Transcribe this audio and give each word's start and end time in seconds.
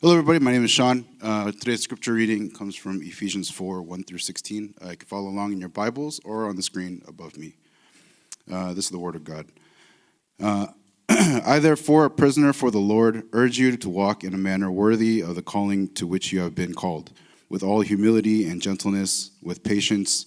Hello, 0.00 0.12
everybody. 0.12 0.38
My 0.38 0.52
name 0.52 0.64
is 0.64 0.70
Sean. 0.70 1.04
Uh, 1.20 1.50
today's 1.50 1.82
scripture 1.82 2.12
reading 2.12 2.52
comes 2.52 2.76
from 2.76 3.02
Ephesians 3.02 3.50
4 3.50 3.82
1 3.82 4.04
through 4.04 4.18
16. 4.18 4.74
Uh, 4.80 4.90
you 4.90 4.96
can 4.96 5.08
follow 5.08 5.28
along 5.28 5.52
in 5.52 5.58
your 5.58 5.68
Bibles 5.68 6.20
or 6.24 6.48
on 6.48 6.54
the 6.54 6.62
screen 6.62 7.02
above 7.08 7.36
me. 7.36 7.56
Uh, 8.48 8.74
this 8.74 8.84
is 8.84 8.90
the 8.92 8.98
Word 9.00 9.16
of 9.16 9.24
God. 9.24 9.46
Uh, 10.40 10.68
I, 11.08 11.58
therefore, 11.58 12.04
a 12.04 12.10
prisoner 12.10 12.52
for 12.52 12.70
the 12.70 12.78
Lord, 12.78 13.24
urge 13.32 13.58
you 13.58 13.76
to 13.76 13.88
walk 13.88 14.22
in 14.22 14.34
a 14.34 14.38
manner 14.38 14.70
worthy 14.70 15.20
of 15.20 15.34
the 15.34 15.42
calling 15.42 15.88
to 15.94 16.06
which 16.06 16.32
you 16.32 16.42
have 16.42 16.54
been 16.54 16.74
called, 16.74 17.10
with 17.48 17.64
all 17.64 17.80
humility 17.80 18.48
and 18.48 18.62
gentleness, 18.62 19.32
with 19.42 19.64
patience, 19.64 20.26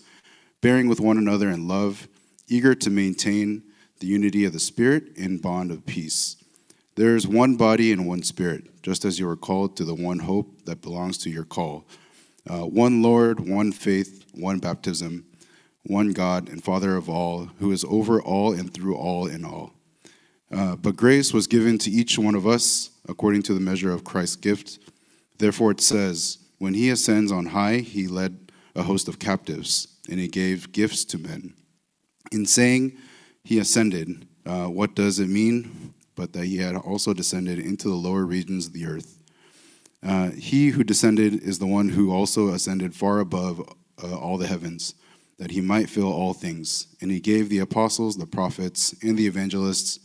bearing 0.60 0.90
with 0.90 1.00
one 1.00 1.18
another 1.18 1.50
in 1.50 1.70
love, 1.70 2.10
eager 2.50 2.76
to 2.76 2.90
maintain 2.90 3.64
the 4.02 4.08
unity 4.08 4.44
of 4.44 4.52
the 4.52 4.60
Spirit 4.60 5.16
in 5.16 5.38
bond 5.38 5.72
of 5.72 5.86
peace. 5.86 6.36
There 6.96 7.16
is 7.16 7.26
one 7.26 7.56
body 7.56 7.94
and 7.94 8.06
one 8.06 8.24
Spirit, 8.24 8.71
just 8.82 9.06
as 9.06 9.20
you 9.20 9.28
were 9.28 9.36
called 9.36 9.76
to 9.78 9.86
the 9.86 9.96
one 9.96 10.20
hope 10.20 10.66
that 10.66 10.82
belongs 10.82 11.18
to 11.20 11.30
your 11.30 11.44
call. 11.44 11.86
Uh, 12.50 12.66
one 12.66 13.02
Lord, 13.02 13.40
one 13.40 13.72
faith, 13.72 14.26
one 14.34 14.60
baptism, 14.60 15.26
one 15.84 16.12
God 16.12 16.50
and 16.50 16.64
Father 16.64 16.96
of 16.96 17.10
all, 17.10 17.50
who 17.60 17.72
is 17.72 17.86
over 17.86 18.22
all 18.22 18.54
and 18.54 18.74
through 18.74 18.96
all 18.96 19.28
in 19.28 19.46
all. 19.46 19.74
Uh, 20.52 20.76
but 20.76 20.96
grace 20.96 21.34
was 21.34 21.48
given 21.48 21.78
to 21.80 21.92
each 21.92 22.18
one 22.18 22.36
of 22.36 22.46
us 22.46 22.90
according 23.08 23.42
to 23.44 23.54
the 23.54 23.60
measure 23.60 23.92
of 23.92 24.04
Christ's 24.04 24.36
gift. 24.36 24.80
Therefore 25.38 25.72
it 25.72 25.82
says, 25.82 26.40
When 26.58 26.74
he 26.74 26.90
ascends 26.90 27.32
on 27.32 27.48
high, 27.48 27.78
he 27.78 28.08
led 28.08 28.52
a 28.76 28.84
host 28.84 29.08
of 29.08 29.20
captives, 29.20 29.88
and 30.10 30.20
he 30.20 30.28
gave 30.28 30.72
gifts 30.72 31.06
to 31.06 31.18
men. 31.18 31.54
In 32.32 32.46
saying 32.46 32.98
he 33.44 33.60
ascended, 33.60 34.28
uh, 34.46 34.68
what 34.68 34.96
does 34.96 35.20
it 35.20 35.28
mean? 35.28 35.81
But 36.22 36.34
that 36.34 36.46
he 36.46 36.58
had 36.58 36.76
also 36.76 37.16
descended 37.16 37.58
into 37.58 37.88
the 37.88 37.96
lower 37.96 38.26
regions 38.26 38.68
of 38.68 38.74
the 38.74 38.86
earth. 38.86 39.18
Uh, 40.04 40.30
he 40.30 40.70
who 40.70 40.84
descended 40.84 41.42
is 41.42 41.58
the 41.58 41.66
one 41.66 41.90
who 41.90 42.12
also 42.12 42.50
ascended 42.50 42.94
far 42.94 43.20
above 43.20 43.60
uh, 44.04 44.16
all 44.16 44.38
the 44.38 44.46
heavens, 44.46 44.94
that 45.40 45.50
he 45.50 45.62
might 45.62 45.90
fill 45.90 46.14
all 46.14 46.36
things. 46.36 46.86
And 47.02 47.10
he 47.10 47.20
gave 47.20 47.50
the 47.50 47.58
apostles, 47.58 48.18
the 48.18 48.28
prophets, 48.28 48.94
and 49.02 49.18
the 49.18 49.26
evangelists 49.26 50.00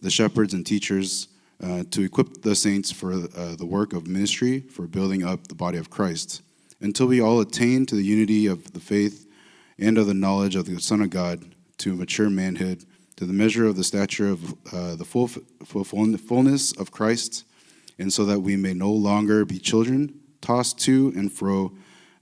the 0.00 0.08
shepherds 0.08 0.54
and 0.54 0.64
teachers 0.64 1.26
uh, 1.60 1.82
to 1.90 2.02
equip 2.02 2.42
the 2.42 2.54
saints 2.54 2.92
for 2.92 3.14
uh, 3.14 3.56
the 3.56 3.66
work 3.66 3.92
of 3.92 4.06
ministry, 4.06 4.60
for 4.60 4.86
building 4.86 5.24
up 5.24 5.48
the 5.48 5.54
body 5.56 5.78
of 5.78 5.90
Christ, 5.90 6.42
until 6.80 7.08
we 7.08 7.20
all 7.20 7.40
attain 7.40 7.86
to 7.86 7.96
the 7.96 8.04
unity 8.04 8.46
of 8.46 8.72
the 8.72 8.78
faith 8.78 9.26
and 9.80 9.98
of 9.98 10.06
the 10.06 10.14
knowledge 10.14 10.54
of 10.54 10.66
the 10.66 10.80
Son 10.80 11.00
of 11.02 11.10
God, 11.10 11.44
to 11.78 11.96
mature 11.96 12.30
manhood, 12.30 12.84
to 13.16 13.24
the 13.24 13.32
measure 13.32 13.66
of 13.66 13.76
the 13.76 13.84
stature 13.84 14.28
of 14.28 14.54
uh, 14.72 14.96
the 14.96 15.04
full, 15.04 15.28
full 15.28 15.84
fullness 15.84 16.72
of 16.72 16.90
Christ, 16.90 17.44
and 17.98 18.12
so 18.12 18.24
that 18.24 18.40
we 18.40 18.56
may 18.56 18.74
no 18.74 18.92
longer 18.92 19.44
be 19.44 19.58
children, 19.58 20.20
tossed 20.40 20.78
to 20.80 21.12
and 21.16 21.32
fro 21.32 21.72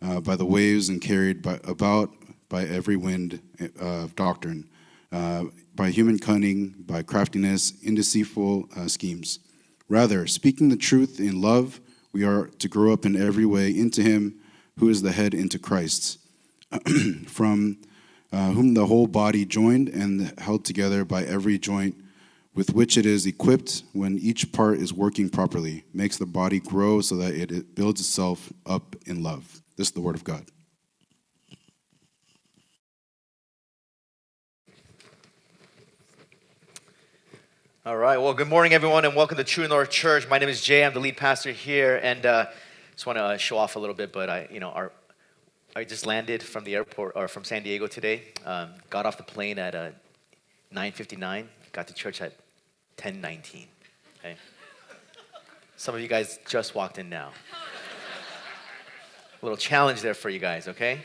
uh, 0.01 0.21
by 0.21 0.37
the 0.37 0.47
waves 0.47 0.89
and 0.89 1.01
carried 1.01 1.43
by, 1.43 1.59
about 1.65 2.11
by 2.49 2.65
every 2.65 2.97
wind 2.97 3.41
uh, 3.61 3.85
of 3.85 4.15
doctrine 4.15 4.69
uh, 5.15 5.45
by 5.75 5.91
human 5.91 6.19
cunning, 6.19 6.75
by 6.87 7.03
craftiness, 7.03 7.73
in 7.83 7.95
deceitful 7.95 8.69
uh, 8.77 8.89
schemes. 8.89 9.39
Rather, 9.89 10.27
speaking 10.27 10.69
the 10.69 10.77
truth 10.77 11.21
in 11.21 11.41
love, 11.41 11.81
we 12.13 12.25
are 12.25 12.47
to 12.47 12.69
grow 12.69 12.93
up 12.93 13.07
in 13.07 13.15
every 13.15 13.47
way 13.47 13.71
into 13.71 14.03
Him 14.03 14.41
who 14.79 14.89
is 14.89 15.03
the 15.03 15.13
head, 15.13 15.33
into 15.33 15.59
Christ, 15.59 16.19
from 17.27 17.79
uh, 18.35 18.51
whom 18.51 18.75
the 18.75 18.87
whole 18.87 19.07
body, 19.07 19.45
joined 19.45 19.89
and 19.89 20.37
held 20.41 20.65
together 20.65 21.05
by 21.05 21.23
every 21.23 21.57
joint 21.57 21.95
with 22.53 22.75
which 22.75 22.97
it 22.99 23.07
is 23.07 23.27
equipped 23.27 23.85
when 23.93 24.19
each 24.19 24.51
part 24.51 24.79
is 24.79 24.93
working 24.93 25.29
properly, 25.29 25.85
makes 25.95 26.19
the 26.19 26.27
body 26.27 26.59
grow 26.59 27.01
so 27.01 27.15
that 27.15 27.33
it 27.33 27.77
builds 27.77 28.01
itself 28.01 28.53
up 28.67 28.97
in 29.07 29.23
love. 29.23 29.63
This 29.77 29.89
is 29.89 29.93
the 29.93 30.01
Word 30.01 30.17
of 30.17 30.25
God. 30.25 30.45
All 37.87 37.97
right. 37.97 38.17
Well, 38.17 38.35
good 38.35 38.49
morning, 38.49 38.73
everyone, 38.73 39.05
and 39.05 39.15
welcome 39.15 39.37
to 39.37 39.45
True 39.45 39.69
North 39.69 39.91
Church. 39.91 40.29
My 40.29 40.39
name 40.39 40.49
is 40.49 40.61
Jay. 40.61 40.85
I'm 40.85 40.93
the 40.93 41.01
lead 41.01 41.17
pastor 41.17 41.53
here, 41.53 42.01
and 42.03 42.27
uh, 42.27 42.47
just 42.95 43.07
want 43.07 43.17
to 43.19 43.39
show 43.39 43.59
off 43.59 43.77
a 43.77 43.79
little 43.79 43.95
bit. 43.95 44.13
But 44.13 44.29
I, 44.29 44.49
you 44.51 44.59
know, 44.59 44.71
our, 44.71 44.91
I 45.77 45.83
just 45.83 46.07
landed 46.07 46.41
from 46.41 46.63
the 46.63 46.77
airport 46.77 47.17
or 47.17 47.27
from 47.27 47.43
San 47.43 47.65
Diego 47.65 47.89
today. 47.89 48.23
Um, 48.47 48.71
got 48.91 49.07
off 49.07 49.17
the 49.17 49.25
plane 49.25 49.59
at 49.59 49.75
uh, 49.75 49.91
9:59. 50.73 51.47
Got 51.73 51.89
to 51.89 51.95
church 51.95 52.21
at 52.21 52.33
10:19. 52.97 53.67
Okay. 54.21 54.37
Some 55.77 55.97
of 55.97 56.01
you 56.01 56.07
guys 56.07 56.39
just 56.47 56.77
walked 56.77 56.99
in 56.99 57.09
now. 57.09 57.33
A 59.43 59.45
little 59.45 59.57
challenge 59.57 60.01
there 60.01 60.15
for 60.15 60.31
you 60.31 60.39
guys. 60.39 60.69
Okay. 60.69 61.01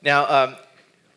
Now, 0.00 0.24
um, 0.28 0.56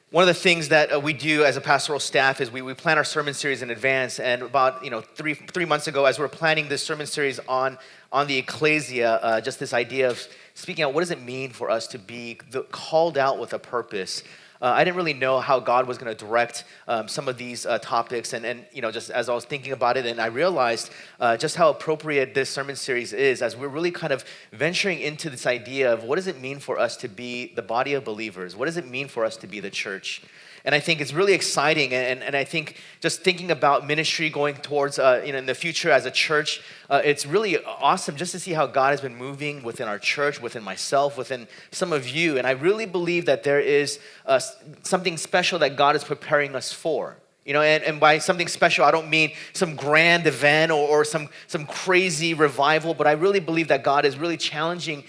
one 0.09 0.23
of 0.23 0.27
the 0.27 0.33
things 0.33 0.69
that 0.69 0.91
uh, 0.91 0.99
we 0.99 1.13
do 1.13 1.43
as 1.43 1.55
a 1.55 1.61
pastoral 1.61 1.99
staff 1.99 2.41
is 2.41 2.49
we, 2.49 2.63
we 2.63 2.73
plan 2.73 2.97
our 2.97 3.03
sermon 3.03 3.35
series 3.35 3.61
in 3.61 3.69
advance. 3.69 4.19
And 4.19 4.41
about 4.41 4.83
you 4.83 4.89
know 4.89 5.01
three 5.01 5.35
three 5.35 5.65
months 5.65 5.85
ago, 5.85 6.05
as 6.05 6.17
we 6.17 6.25
are 6.25 6.29
planning 6.29 6.67
this 6.67 6.81
sermon 6.81 7.05
series 7.05 7.39
on 7.47 7.77
on 8.11 8.25
the 8.25 8.39
ecclesia, 8.39 9.19
uh, 9.21 9.39
just 9.39 9.59
this 9.59 9.73
idea 9.73 10.09
of 10.09 10.27
speaking 10.57 10.83
out, 10.83 10.93
what 10.93 11.01
does 11.01 11.11
it 11.11 11.21
mean 11.21 11.51
for 11.51 11.69
us 11.69 11.85
to 11.85 11.99
be 11.99 12.39
the, 12.49 12.63
called 12.63 13.15
out 13.15 13.39
with 13.39 13.53
a 13.53 13.59
purpose? 13.59 14.23
Uh, 14.59 14.65
I 14.65 14.83
didn't 14.83 14.97
really 14.97 15.13
know 15.13 15.39
how 15.39 15.59
God 15.59 15.87
was 15.87 15.99
going 15.99 16.11
to 16.11 16.25
direct 16.25 16.63
um, 16.87 17.07
some 17.07 17.27
of 17.27 17.37
these 17.37 17.67
uh, 17.67 17.77
topics, 17.77 18.33
and, 18.33 18.43
and 18.43 18.65
you 18.73 18.81
know, 18.81 18.91
just 18.91 19.11
as 19.11 19.29
I 19.29 19.35
was 19.35 19.45
thinking 19.45 19.71
about 19.71 19.97
it, 19.97 20.07
and 20.07 20.19
I 20.19 20.25
realized 20.25 20.89
uh, 21.19 21.37
just 21.37 21.57
how 21.57 21.69
appropriate 21.69 22.33
this 22.33 22.49
sermon 22.49 22.75
series 22.75 23.13
is, 23.13 23.43
as 23.43 23.55
we're 23.55 23.67
really 23.67 23.91
kind 23.91 24.11
of 24.11 24.25
venturing 24.51 24.99
into 24.99 25.29
this 25.29 25.45
idea 25.45 25.93
of 25.93 26.03
what 26.03 26.15
does 26.15 26.25
it 26.25 26.41
mean 26.41 26.57
for 26.57 26.79
us 26.79 26.97
to 26.97 27.07
be 27.07 27.53
the 27.53 27.61
body 27.61 27.93
of 27.93 28.03
believers? 28.03 28.55
What 28.55 28.65
does 28.65 28.77
it 28.77 28.87
mean 28.87 29.07
for 29.07 29.25
us 29.25 29.37
to 29.37 29.47
be 29.47 29.59
the 29.59 29.69
church? 29.69 30.23
And 30.65 30.75
I 30.75 30.79
think 30.79 31.01
it's 31.01 31.13
really 31.13 31.33
exciting. 31.33 31.93
And, 31.93 32.21
and 32.23 32.35
I 32.35 32.43
think 32.43 32.77
just 32.99 33.23
thinking 33.23 33.51
about 33.51 33.87
ministry 33.87 34.29
going 34.29 34.55
towards, 34.55 34.99
uh, 34.99 35.21
you 35.25 35.31
know, 35.31 35.37
in 35.37 35.45
the 35.45 35.55
future 35.55 35.91
as 35.91 36.05
a 36.05 36.11
church, 36.11 36.61
uh, 36.89 37.01
it's 37.03 37.25
really 37.25 37.57
awesome 37.63 38.15
just 38.15 38.31
to 38.33 38.39
see 38.39 38.53
how 38.53 38.67
God 38.67 38.91
has 38.91 39.01
been 39.01 39.15
moving 39.15 39.63
within 39.63 39.87
our 39.87 39.99
church, 39.99 40.41
within 40.41 40.63
myself, 40.63 41.17
within 41.17 41.47
some 41.71 41.93
of 41.93 42.07
you. 42.07 42.37
And 42.37 42.45
I 42.45 42.51
really 42.51 42.85
believe 42.85 43.25
that 43.25 43.43
there 43.43 43.59
is 43.59 43.99
uh, 44.25 44.39
something 44.83 45.17
special 45.17 45.59
that 45.59 45.75
God 45.75 45.95
is 45.95 46.03
preparing 46.03 46.55
us 46.55 46.71
for. 46.71 47.17
You 47.47 47.53
know, 47.53 47.61
and, 47.61 47.81
and 47.85 47.97
by 47.97 48.17
something 48.17 48.49
special, 48.49 48.83
I 48.83 48.91
don't 48.91 49.09
mean 49.09 49.31
some 49.53 49.77
grand 49.77 50.27
event 50.27 50.69
or, 50.69 50.85
or 50.85 51.05
some, 51.05 51.29
some 51.47 51.65
crazy 51.65 52.33
revival, 52.33 52.93
but 52.93 53.07
I 53.07 53.13
really 53.13 53.39
believe 53.39 53.69
that 53.69 53.85
God 53.85 54.03
is 54.03 54.17
really 54.17 54.35
challenging 54.35 55.05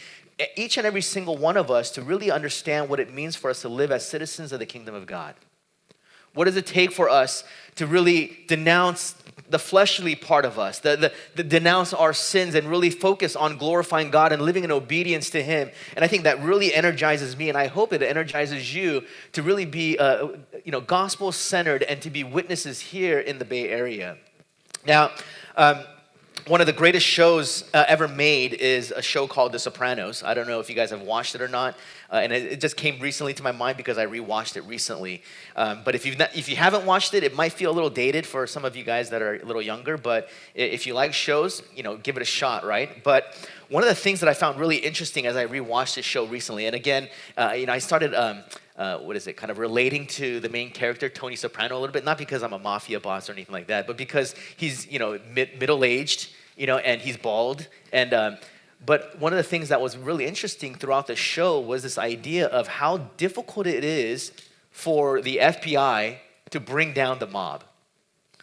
each 0.57 0.77
and 0.77 0.87
every 0.87 1.03
single 1.03 1.37
one 1.37 1.57
of 1.57 1.71
us 1.71 1.91
to 1.93 2.03
really 2.03 2.31
understand 2.31 2.89
what 2.89 3.01
it 3.01 3.13
means 3.13 3.37
for 3.37 3.51
us 3.51 3.63
to 3.63 3.69
live 3.69 3.91
as 3.91 4.07
citizens 4.07 4.53
of 4.53 4.59
the 4.59 4.67
kingdom 4.67 4.95
of 4.95 5.07
God. 5.07 5.35
What 6.35 6.45
does 6.45 6.57
it 6.57 6.67
take 6.67 6.93
for 6.93 7.09
us 7.09 7.43
to 7.77 7.87
really 7.87 8.39
denounce 8.47 9.17
the 9.51 9.59
fleshly 9.59 10.15
part 10.15 10.45
of 10.45 10.59
us, 10.59 10.79
the, 10.79 10.95
the, 10.95 11.13
the, 11.35 11.43
denounce 11.43 11.95
our 11.95 12.13
sins 12.13 12.55
and 12.55 12.69
really 12.69 12.91
focus 12.91 13.35
on 13.35 13.57
glorifying 13.57 14.11
God 14.11 14.31
and 14.31 14.43
living 14.43 14.63
in 14.63 14.71
obedience 14.71 15.31
to 15.31 15.43
Him? 15.43 15.71
And 15.97 16.05
I 16.05 16.09
think 16.09 16.25
that 16.25 16.41
really 16.43 16.73
energizes 16.73 17.37
me, 17.37 17.49
and 17.49 17.57
I 17.57 17.67
hope 17.67 17.93
it 17.93 18.03
energizes 18.03 18.75
you 18.75 19.05
to 19.33 19.43
really 19.43 19.65
be, 19.65 19.99
uh, 19.99 20.29
you 20.65 20.71
know, 20.71 20.81
gospel 20.81 21.33
centered 21.33 21.83
and 21.83 22.01
to 22.03 22.11
be 22.11 22.23
witnesses 22.25 22.79
here 22.79 23.19
in 23.19 23.39
the 23.39 23.45
Bay 23.45 23.69
Area. 23.69 24.17
Now. 24.87 25.11
Um, 25.57 25.79
one 26.49 26.63
of 26.63 26.67
the 26.67 26.73
greatest 26.73 27.07
shows 27.07 27.69
uh, 27.75 27.85
ever 27.89 28.09
made 28.09 28.55
is 28.55 28.91
a 28.91 29.03
show 29.03 29.27
called 29.27 29.53
The 29.53 29.59
Sopranos. 29.59 30.23
I 30.23 30.33
don't 30.33 30.49
know 30.49 30.61
if 30.61 30.71
you 30.71 30.75
guys 30.75 30.91
have 30.91 31.03
watched 31.03 31.35
it 31.35 31.43
or 31.43 31.49
not, 31.49 31.77
uh, 32.11 32.17
and 32.17 32.33
it, 32.33 32.53
it, 32.53 32.61
just 32.61 32.77
came 32.77 32.99
recently 33.01 33.35
to 33.35 33.43
my 33.43 33.53
mind 33.53 33.77
because 33.77 33.99
I 33.99 34.07
rewatched 34.07 34.57
it 34.57 34.63
recently. 34.63 35.23
Um, 35.57 35.83
but 35.85 35.95
if 35.95 36.07
you 36.07 36.17
if 36.35 36.49
you 36.49 36.57
haven't 36.57 36.87
watched 36.87 37.13
it, 37.13 37.23
it 37.23 37.37
might 37.37 37.53
feel 37.53 37.71
a 37.71 37.75
little 37.75 37.91
dated 37.91 38.27
for 38.27 38.47
some 38.47 38.65
of 38.65 38.77
you 38.77 38.83
guys 38.83 39.11
that 39.11 39.21
are 39.21 39.37
a 39.37 39.45
little 39.45 39.61
younger. 39.61 39.99
But 39.99 40.31
if 40.55 40.87
you 40.87 40.95
like 40.95 41.13
shows, 41.13 41.63
you 41.77 41.83
know, 41.83 41.99
give 41.99 42.17
it 42.17 42.23
a 42.23 42.27
shot, 42.27 42.65
right? 42.65 43.05
But 43.05 43.37
one 43.69 43.83
of 43.83 43.89
the 43.91 43.95
things 43.95 44.21
that 44.21 44.29
I 44.29 44.35
found 44.35 44.59
really 44.59 44.77
interesting 44.77 45.27
as 45.27 45.37
I 45.37 45.47
rewatched 45.47 45.97
this 45.97 46.07
show 46.07 46.27
recently, 46.27 46.65
and 46.65 46.75
again, 46.75 47.09
uh, 47.37 47.53
you 47.57 47.67
know, 47.67 47.75
I 47.75 47.79
started. 47.79 48.15
Um, 48.15 48.43
uh, 48.79 48.97
what 48.99 49.17
is 49.17 49.27
it, 49.27 49.37
kind 49.37 49.51
of 49.51 49.59
relating 49.59 50.07
to 50.07 50.39
the 50.39 50.49
main 50.49 50.71
character, 50.71 51.09
Tony 51.09 51.35
Soprano, 51.35 51.77
a 51.77 51.81
little 51.81 51.93
bit. 51.93 52.05
Not 52.05 52.17
because 52.17 52.45
I'm 52.45 52.53
a 52.53 52.61
mafia 52.61 53.01
boss 53.01 53.29
or 53.29 53.33
anything 53.33 53.53
like 53.53 53.67
that, 53.67 53.89
but 53.89 53.97
because 53.97 54.37
he's, 54.57 54.87
you 54.87 55.01
know, 55.01 55.19
mid- 55.35 55.59
middle 55.59 55.83
aged, 55.83 56.31
you 56.59 56.67
know, 56.67 56.79
and 56.79 57.01
he's 57.01 57.17
bald. 57.17 57.67
And, 57.93 58.13
um, 58.13 58.37
but 58.85 59.19
one 59.19 59.33
of 59.33 59.37
the 59.37 59.43
things 59.43 59.71
that 59.71 59.81
was 59.81 59.97
really 59.97 60.27
interesting 60.27 60.75
throughout 60.75 61.07
the 61.07 61.17
show 61.17 61.61
was 61.61 61.83
this 61.83 61.99
idea 61.99 62.47
of 62.47 62.69
how 62.69 62.99
difficult 63.17 63.67
it 63.67 63.85
is 63.85 64.33
for 64.71 65.21
the 65.23 65.39
FBI 65.39 66.19
to 66.51 66.61
bring 66.61 66.93
down 66.93 67.19
the 67.19 67.27
mob 67.27 67.65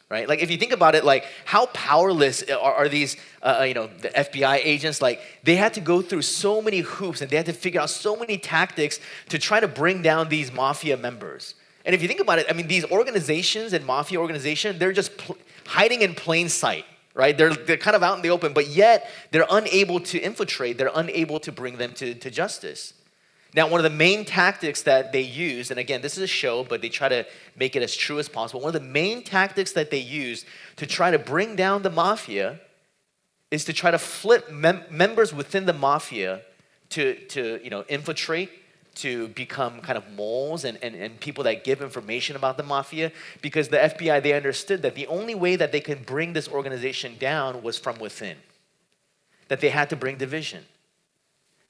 right? 0.10 0.30
Like 0.30 0.42
if 0.42 0.52
you 0.52 0.58
think 0.58 0.72
about 0.72 0.96
it, 0.96 1.04
like 1.04 1.26
how 1.46 1.66
powerless 1.68 2.44
are, 2.50 2.74
are 2.74 2.90
these, 2.90 3.18
uh, 3.42 3.58
uh 3.60 3.64
you 3.64 3.74
know, 3.74 3.88
the 3.88 4.10
FBI 4.10 4.62
agents? 4.64 5.02
Like 5.02 5.20
they 5.44 5.56
had 5.56 5.74
to 5.74 5.82
go 5.82 6.02
through 6.02 6.22
so 6.22 6.62
many 6.62 6.80
hoops 6.80 7.22
and 7.22 7.30
they 7.30 7.38
had 7.38 7.48
to 7.48 7.54
figure 7.54 7.82
out 7.82 7.90
so 7.90 8.16
many 8.16 8.38
tactics 8.38 9.00
to 9.30 9.40
try 9.40 9.60
to 9.60 9.68
bring 9.68 10.02
down 10.02 10.30
these 10.30 10.52
mafia 10.52 10.98
members. 10.98 11.56
And 11.86 11.94
if 11.94 12.02
you 12.02 12.08
think 12.08 12.20
about 12.20 12.40
it, 12.40 12.48
I 12.50 12.54
mean, 12.54 12.68
these 12.68 12.86
organizations 12.86 13.74
and 13.74 13.86
mafia 13.86 14.20
organizations, 14.20 14.80
they're 14.80 14.94
just 14.94 15.18
pl- 15.18 15.38
hiding 15.66 16.02
in 16.02 16.16
plain 16.16 16.50
sight. 16.50 16.86
Right? 17.16 17.36
They're, 17.36 17.54
they're 17.54 17.78
kind 17.78 17.96
of 17.96 18.04
out 18.04 18.18
in 18.18 18.22
the 18.22 18.30
open, 18.30 18.54
but 18.54 18.68
yet 18.68 19.10
they're 19.32 19.48
unable 19.50 20.00
to 20.02 20.20
infiltrate, 20.20 20.78
they're 20.78 20.92
unable 20.94 21.40
to 21.40 21.52
bring 21.52 21.78
them 21.78 21.94
to, 21.94 22.14
to 22.14 22.30
justice. 22.30 22.94
Now, 23.56 23.70
one 23.70 23.80
of 23.80 23.90
the 23.90 23.98
main 23.98 24.26
tactics 24.26 24.82
that 24.82 25.14
they 25.14 25.22
use, 25.22 25.72
and 25.72 25.80
again, 25.80 26.02
this 26.02 26.18
is 26.18 26.24
a 26.24 26.28
show, 26.28 26.66
but 26.66 26.82
they 26.82 26.90
try 26.90 27.08
to 27.08 27.26
make 27.56 27.78
it 27.78 27.82
as 27.82 27.96
true 27.96 28.20
as 28.20 28.28
possible. 28.28 28.60
One 28.60 28.76
of 28.76 28.82
the 28.82 28.88
main 28.88 29.24
tactics 29.24 29.72
that 29.72 29.92
they 29.92 30.00
use 30.00 30.46
to 30.76 30.86
try 30.86 31.10
to 31.10 31.18
bring 31.18 31.56
down 31.56 31.82
the 31.82 31.90
mafia 31.90 32.60
is 33.52 33.64
to 33.66 33.74
try 33.74 33.92
to 33.92 33.98
flip 33.98 34.52
mem- 34.52 34.84
members 34.92 35.34
within 35.34 35.66
the 35.66 35.74
mafia 35.74 36.42
to, 36.90 37.16
to 37.28 37.62
you 37.64 37.70
know, 37.70 37.86
infiltrate, 37.88 38.50
to 38.96 39.28
become 39.30 39.82
kind 39.82 39.98
of 39.98 40.10
moles 40.12 40.66
and, 40.66 40.78
and, 40.82 40.96
and 40.96 41.20
people 41.20 41.44
that 41.44 41.64
give 41.64 41.82
information 41.82 42.36
about 42.36 42.58
the 42.58 42.64
mafia. 42.64 43.12
Because 43.42 43.70
the 43.70 43.78
FBI, 43.78 44.22
they 44.24 44.34
understood 44.34 44.82
that 44.82 44.96
the 44.96 45.08
only 45.08 45.36
way 45.36 45.56
that 45.56 45.72
they 45.72 45.82
can 45.82 46.04
bring 46.04 46.34
this 46.34 46.48
organization 46.48 47.18
down 47.20 47.62
was 47.62 47.78
from 47.78 48.00
within, 48.00 48.38
that 49.48 49.62
they 49.62 49.70
had 49.70 49.90
to 49.90 49.96
bring 49.96 50.18
division 50.18 50.66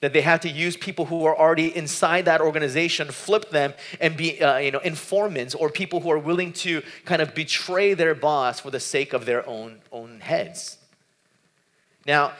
that 0.05 0.13
they 0.13 0.21
had 0.21 0.41
to 0.43 0.49
use 0.49 0.77
people 0.77 1.05
who 1.05 1.25
are 1.25 1.35
already 1.35 1.75
inside 1.75 2.25
that 2.25 2.39
organization, 2.39 3.07
flip 3.07 3.49
them, 3.49 3.73
and 3.99 4.15
be 4.15 4.39
uh, 4.39 4.57
you 4.57 4.69
know 4.69 4.77
informants 4.79 5.55
or 5.55 5.69
people 5.69 5.99
who 5.99 6.11
are 6.11 6.19
willing 6.19 6.53
to 6.53 6.83
kind 7.05 7.23
of 7.23 7.33
betray 7.33 7.95
their 7.95 8.13
boss 8.13 8.59
for 8.59 8.69
the 8.69 8.79
sake 8.79 9.13
of 9.13 9.25
their 9.25 9.47
own 9.49 9.79
own 9.91 10.19
heads. 10.19 10.77
Now, 12.05 12.33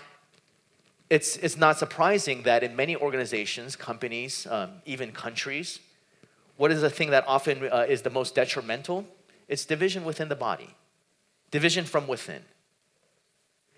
it's 1.09 1.37
it's 1.37 1.57
not 1.57 1.77
surprising 1.77 2.43
that 2.43 2.63
in 2.63 2.75
many 2.75 2.95
organizations, 2.95 3.75
companies, 3.75 4.47
um, 4.49 4.71
even 4.85 5.11
countries, 5.11 5.79
what 6.57 6.71
is 6.71 6.81
the 6.81 6.89
thing 6.89 7.11
that 7.11 7.25
often 7.27 7.69
uh, 7.71 7.85
is 7.87 8.01
the 8.01 8.09
most 8.09 8.33
detrimental? 8.35 9.05
It's 9.47 9.65
division 9.65 10.03
within 10.03 10.29
the 10.29 10.35
body, 10.35 10.69
division 11.51 11.85
from 11.85 12.07
within. 12.07 12.41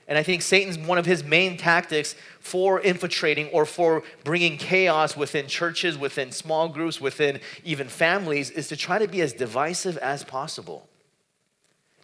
And 0.08 0.18
I 0.18 0.24
think 0.24 0.42
Satan's 0.42 0.78
one 0.78 0.98
of 0.98 1.06
his 1.06 1.22
main 1.22 1.58
tactics 1.58 2.16
for 2.40 2.80
infiltrating 2.80 3.50
or 3.50 3.66
for 3.66 4.04
bringing 4.24 4.58
chaos 4.58 5.18
within 5.18 5.48
churches, 5.48 5.98
within 5.98 6.32
small 6.32 6.70
groups, 6.70 7.02
within 7.02 7.42
even 7.66 7.90
families 7.90 8.50
is 8.50 8.70
to 8.70 8.78
try 8.78 9.00
to 9.00 9.08
be 9.08 9.20
as 9.20 9.34
divisive 9.34 9.98
as 9.98 10.24
possible. 10.24 10.88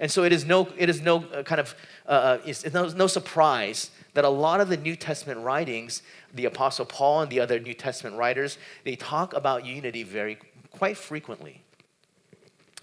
And 0.01 0.11
so 0.11 0.23
it 0.23 0.33
is 0.33 0.43
no, 0.43 0.67
it 0.77 0.89
is 0.89 1.01
no 1.01 1.23
uh, 1.23 1.43
kind 1.43 1.61
of, 1.61 1.75
uh, 2.05 2.09
uh 2.09 2.37
it's, 2.45 2.73
no, 2.73 2.89
no 2.89 3.07
surprise 3.07 3.89
that 4.13 4.25
a 4.25 4.29
lot 4.29 4.61
of 4.61 4.69
the 4.69 4.77
New 4.77 4.95
Testament 4.95 5.41
writings, 5.41 6.01
the 6.33 6.45
Apostle 6.45 6.85
Paul 6.85 7.21
and 7.21 7.31
the 7.31 7.39
other 7.39 7.59
New 7.59 7.73
Testament 7.73 8.15
writers, 8.17 8.57
they 8.83 8.95
talk 8.95 9.33
about 9.33 9.65
unity 9.65 10.03
very, 10.03 10.37
quite 10.71 10.97
frequently. 10.97 11.63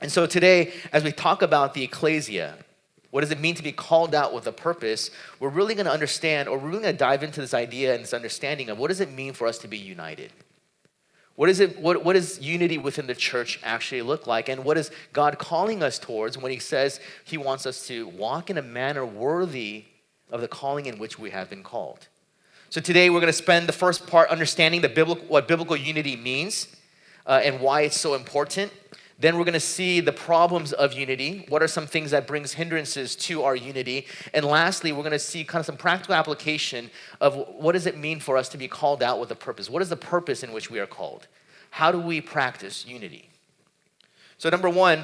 And 0.01 0.11
so 0.11 0.27
today, 0.27 0.73
as 0.93 1.05
we 1.05 1.13
talk 1.13 1.43
about 1.43 1.75
the 1.75 1.85
ecclesia, 1.85 2.57
what 3.11 3.23
does 3.23 3.31
it 3.31 3.41
mean 3.41 3.55
to 3.57 3.63
be 3.63 3.73
called 3.73 4.15
out 4.15 4.33
with 4.33 4.47
a 4.47 4.53
purpose? 4.53 5.11
We're 5.41 5.49
really 5.49 5.75
going 5.75 5.87
to 5.87 5.93
understand, 5.93 6.49
or 6.49 6.59
we're 6.59 6.69
really 6.69 6.83
going 6.83 6.95
to 6.95 6.99
dive 6.99 7.23
into 7.23 7.41
this 7.41 7.55
idea 7.55 7.95
and 7.95 8.03
this 8.03 8.15
understanding 8.15 8.71
of 8.71 8.79
what 8.79 8.89
does 8.89 9.01
it 9.01 9.11
mean 9.11 9.33
for 9.33 9.47
us 9.47 9.59
to 9.59 9.69
be 9.69 9.79
united? 9.79 10.33
What, 11.35 11.49
is 11.49 11.61
it, 11.61 11.79
what, 11.81 12.05
what 12.05 12.15
does 12.15 12.39
unity 12.41 12.79
within 12.79 13.07
the 13.07 13.15
church 13.15 13.61
actually 13.63 14.03
look 14.03 14.27
like? 14.27 14.49
And 14.49 14.65
what 14.65 14.77
is 14.77 14.91
God 15.13 15.39
calling 15.39 15.83
us 15.83 15.99
towards 15.99 16.39
when 16.39 16.53
He 16.53 16.59
says 16.59 17.01
He 17.25 17.37
wants 17.37 17.67
us 17.67 17.87
to 17.89 18.07
walk 18.09 18.51
in 18.51 18.59
a 18.59 18.63
manner 18.63 19.05
worthy 19.05 19.87
of 20.33 20.41
the 20.41 20.49
calling 20.49 20.87
in 20.87 20.99
which 20.99 21.19
we 21.19 21.31
have 21.31 21.51
been 21.51 21.63
called? 21.63 22.09
So 22.71 22.81
today 22.81 23.11
we're 23.11 23.21
going 23.21 23.33
to 23.33 23.33
spend 23.33 23.69
the 23.69 23.73
first 23.73 24.07
part 24.07 24.29
understanding 24.31 24.81
the 24.81 24.89
biblical, 24.89 25.27
what 25.27 25.49
biblical 25.49 25.77
unity 25.77 26.17
means 26.17 26.69
uh, 27.27 27.41
and 27.43 27.61
why 27.61 27.83
it's 27.83 27.99
so 27.99 28.15
important. 28.15 28.73
Then 29.19 29.37
we're 29.37 29.45
going 29.45 29.55
to 29.55 29.61
see 29.61 30.01
the 30.01 30.13
problems 30.13 30.73
of 30.73 30.95
unity. 30.95 31.45
What 31.49 31.63
are 31.63 31.69
some 31.69 31.87
things 31.87 32.13
that 32.13 32.27
brings 32.27 32.55
hindrances 32.55 33.17
to 33.17 33.43
our 33.43 33.55
unity? 33.55 34.07
And 34.33 34.47
lastly, 34.47 34.93
we're 34.93 35.03
going 35.03 35.13
to 35.13 35.19
see 35.19 35.45
kind 35.45 35.61
of 35.61 35.67
some 35.67 35.77
practical 35.77 36.15
application 36.15 36.91
of 37.21 37.37
what 37.37 37.73
does 37.73 37.87
it 37.87 37.99
mean 37.99 38.19
for 38.19 38.39
us 38.39 38.49
to 38.51 38.57
be 38.57 38.67
called 38.67 39.03
out 39.03 39.21
with 39.21 39.31
a 39.31 39.35
purpose? 39.35 39.69
What 39.69 39.83
is 39.83 39.91
the 39.91 39.97
purpose 39.97 40.43
in 40.43 40.53
which 40.53 40.71
we 40.71 40.79
are 40.79 40.87
called? 40.87 41.27
How 41.71 41.93
do 41.93 41.99
we 41.99 42.21
practice 42.21 42.87
unity? 42.87 43.29
So 44.39 44.49
number 44.49 44.71
one, 44.71 45.03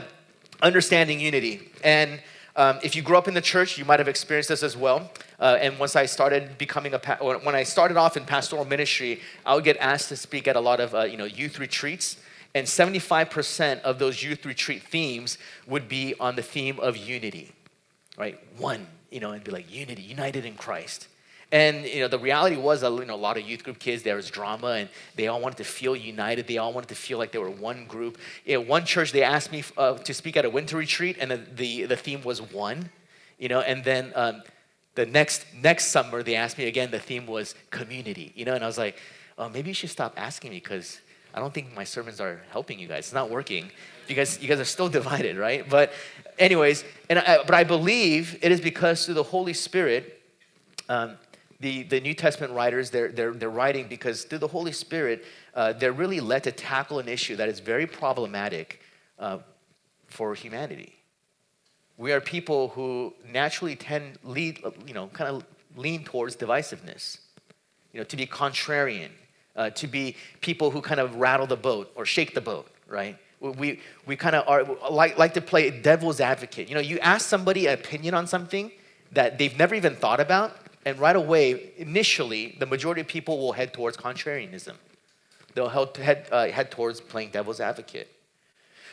understanding 0.62 1.20
unity. 1.20 1.68
And 1.84 2.20
um, 2.56 2.78
if 2.82 2.96
you 2.96 3.02
grew 3.02 3.16
up 3.16 3.28
in 3.28 3.34
the 3.34 3.40
church, 3.40 3.78
you 3.78 3.84
might 3.84 4.00
have 4.00 4.08
experienced 4.08 4.48
this 4.48 4.62
as 4.62 4.76
well. 4.76 5.10
Uh, 5.38 5.58
and 5.60 5.78
once 5.78 5.94
I 5.94 6.06
started 6.06 6.58
becoming 6.58 6.94
a, 6.94 6.98
pa- 6.98 7.18
when 7.20 7.54
I 7.54 7.62
started 7.62 7.96
off 7.96 8.16
in 8.16 8.24
pastoral 8.24 8.64
ministry, 8.64 9.20
I 9.44 9.54
would 9.54 9.64
get 9.64 9.76
asked 9.76 10.08
to 10.08 10.16
speak 10.16 10.48
at 10.48 10.56
a 10.56 10.60
lot 10.60 10.80
of 10.80 10.94
uh, 10.94 11.02
you 11.02 11.16
know 11.16 11.26
youth 11.26 11.58
retreats 11.58 12.16
and 12.56 12.66
75% 12.66 13.82
of 13.82 13.98
those 13.98 14.22
youth 14.22 14.46
retreat 14.46 14.82
themes 14.82 15.36
would 15.66 15.90
be 15.90 16.14
on 16.18 16.36
the 16.36 16.42
theme 16.42 16.80
of 16.80 16.96
unity, 16.96 17.52
right? 18.16 18.40
One, 18.56 18.86
you 19.10 19.20
know, 19.20 19.32
and 19.32 19.44
be 19.44 19.50
like 19.50 19.70
unity, 19.70 20.00
united 20.00 20.46
in 20.46 20.54
Christ. 20.54 21.08
And 21.52 21.84
you 21.86 22.00
know, 22.00 22.08
the 22.08 22.18
reality 22.18 22.56
was, 22.56 22.82
you 22.82 23.04
know, 23.04 23.14
a 23.14 23.16
lot 23.16 23.36
of 23.36 23.48
youth 23.48 23.62
group 23.62 23.78
kids. 23.78 24.02
There 24.02 24.16
was 24.16 24.28
drama, 24.30 24.68
and 24.68 24.88
they 25.14 25.28
all 25.28 25.40
wanted 25.40 25.58
to 25.58 25.64
feel 25.64 25.94
united. 25.94 26.46
They 26.46 26.58
all 26.58 26.72
wanted 26.72 26.88
to 26.88 26.96
feel 26.96 27.18
like 27.18 27.30
they 27.30 27.38
were 27.38 27.50
one 27.50 27.86
group. 27.86 28.18
You 28.44 28.54
know, 28.54 28.60
one 28.62 28.84
church 28.84 29.12
they 29.12 29.22
asked 29.22 29.52
me 29.52 29.62
uh, 29.76 29.94
to 29.94 30.12
speak 30.12 30.36
at 30.36 30.44
a 30.44 30.50
winter 30.50 30.76
retreat, 30.76 31.16
and 31.20 31.30
the, 31.30 31.36
the, 31.36 31.84
the 31.84 31.96
theme 31.96 32.22
was 32.22 32.42
one. 32.42 32.90
You 33.38 33.48
know, 33.48 33.60
and 33.60 33.84
then 33.84 34.12
um, 34.16 34.42
the 34.96 35.06
next 35.06 35.46
next 35.62 35.86
summer 35.86 36.22
they 36.22 36.34
asked 36.34 36.58
me 36.58 36.66
again. 36.66 36.90
The 36.90 36.98
theme 36.98 37.26
was 37.26 37.54
community. 37.70 38.32
You 38.34 38.44
know, 38.44 38.54
and 38.54 38.64
I 38.64 38.66
was 38.66 38.78
like, 38.78 38.98
oh, 39.38 39.48
maybe 39.48 39.68
you 39.68 39.74
should 39.74 39.90
stop 39.90 40.14
asking 40.16 40.50
me 40.50 40.56
because 40.56 41.00
I 41.36 41.38
don't 41.38 41.52
think 41.52 41.76
my 41.76 41.84
sermons 41.84 42.18
are 42.20 42.40
helping 42.50 42.78
you 42.78 42.88
guys. 42.88 43.00
It's 43.00 43.12
not 43.12 43.28
working. 43.28 43.70
You 44.08 44.14
guys, 44.14 44.40
you 44.40 44.48
guys 44.48 44.58
are 44.58 44.64
still 44.64 44.88
divided, 45.00 45.36
right? 45.36 45.68
But, 45.68 45.92
anyways, 46.38 46.82
and 47.10 47.18
I, 47.18 47.42
but 47.44 47.54
I 47.54 47.62
believe 47.62 48.38
it 48.42 48.50
is 48.50 48.60
because 48.60 49.04
through 49.04 49.14
the 49.14 49.22
Holy 49.22 49.52
Spirit, 49.52 50.22
um, 50.88 51.16
the, 51.60 51.84
the 51.84 52.00
New 52.00 52.14
Testament 52.14 52.52
writers, 52.52 52.90
they're, 52.90 53.08
they're, 53.08 53.32
they're 53.32 53.48
writing 53.50 53.86
because 53.88 54.24
through 54.24 54.38
the 54.38 54.48
Holy 54.48 54.72
Spirit, 54.72 55.24
uh, 55.54 55.72
they're 55.72 55.92
really 55.92 56.20
led 56.20 56.44
to 56.44 56.52
tackle 56.52 56.98
an 56.98 57.08
issue 57.08 57.36
that 57.36 57.48
is 57.48 57.60
very 57.60 57.86
problematic 57.86 58.80
uh, 59.18 59.38
for 60.06 60.34
humanity. 60.34 60.92
We 61.96 62.12
are 62.12 62.20
people 62.20 62.68
who 62.68 63.14
naturally 63.32 63.74
tend 63.74 64.18
lead, 64.22 64.60
you 64.86 64.92
know, 64.92 65.06
kind 65.08 65.34
of 65.34 65.44
lean 65.76 66.04
towards 66.04 66.36
divisiveness, 66.36 67.18
you 67.92 68.00
know, 68.00 68.04
to 68.04 68.16
be 68.16 68.26
contrarian, 68.26 69.08
uh, 69.56 69.70
to 69.70 69.86
be 69.86 70.16
people 70.42 70.70
who 70.70 70.82
kind 70.82 71.00
of 71.00 71.16
rattle 71.16 71.46
the 71.46 71.56
boat 71.56 71.90
or 71.94 72.04
shake 72.04 72.34
the 72.34 72.40
boat, 72.42 72.68
right? 72.86 73.16
We, 73.40 73.80
we 74.06 74.16
kind 74.16 74.34
of 74.34 74.46
are 74.48 74.64
like, 74.90 75.18
like 75.18 75.34
to 75.34 75.40
play 75.40 75.70
devil's 75.70 76.20
advocate. 76.20 76.68
You 76.68 76.74
know, 76.74 76.80
you 76.80 76.98
ask 76.98 77.26
somebody 77.26 77.66
an 77.66 77.74
opinion 77.74 78.14
on 78.14 78.26
something 78.26 78.72
that 79.12 79.38
they've 79.38 79.56
never 79.56 79.74
even 79.74 79.94
thought 79.94 80.20
about, 80.20 80.56
and 80.86 81.00
right 81.00 81.16
away, 81.16 81.72
initially, 81.78 82.54
the 82.60 82.64
majority 82.64 83.00
of 83.00 83.08
people 83.08 83.38
will 83.38 83.52
head 83.52 83.72
towards 83.72 83.96
contrarianism. 83.96 84.74
They'll 85.54 85.68
head, 85.68 86.28
uh, 86.30 86.46
head 86.46 86.70
towards 86.70 87.00
playing 87.00 87.30
devil's 87.30 87.58
advocate. 87.58 88.08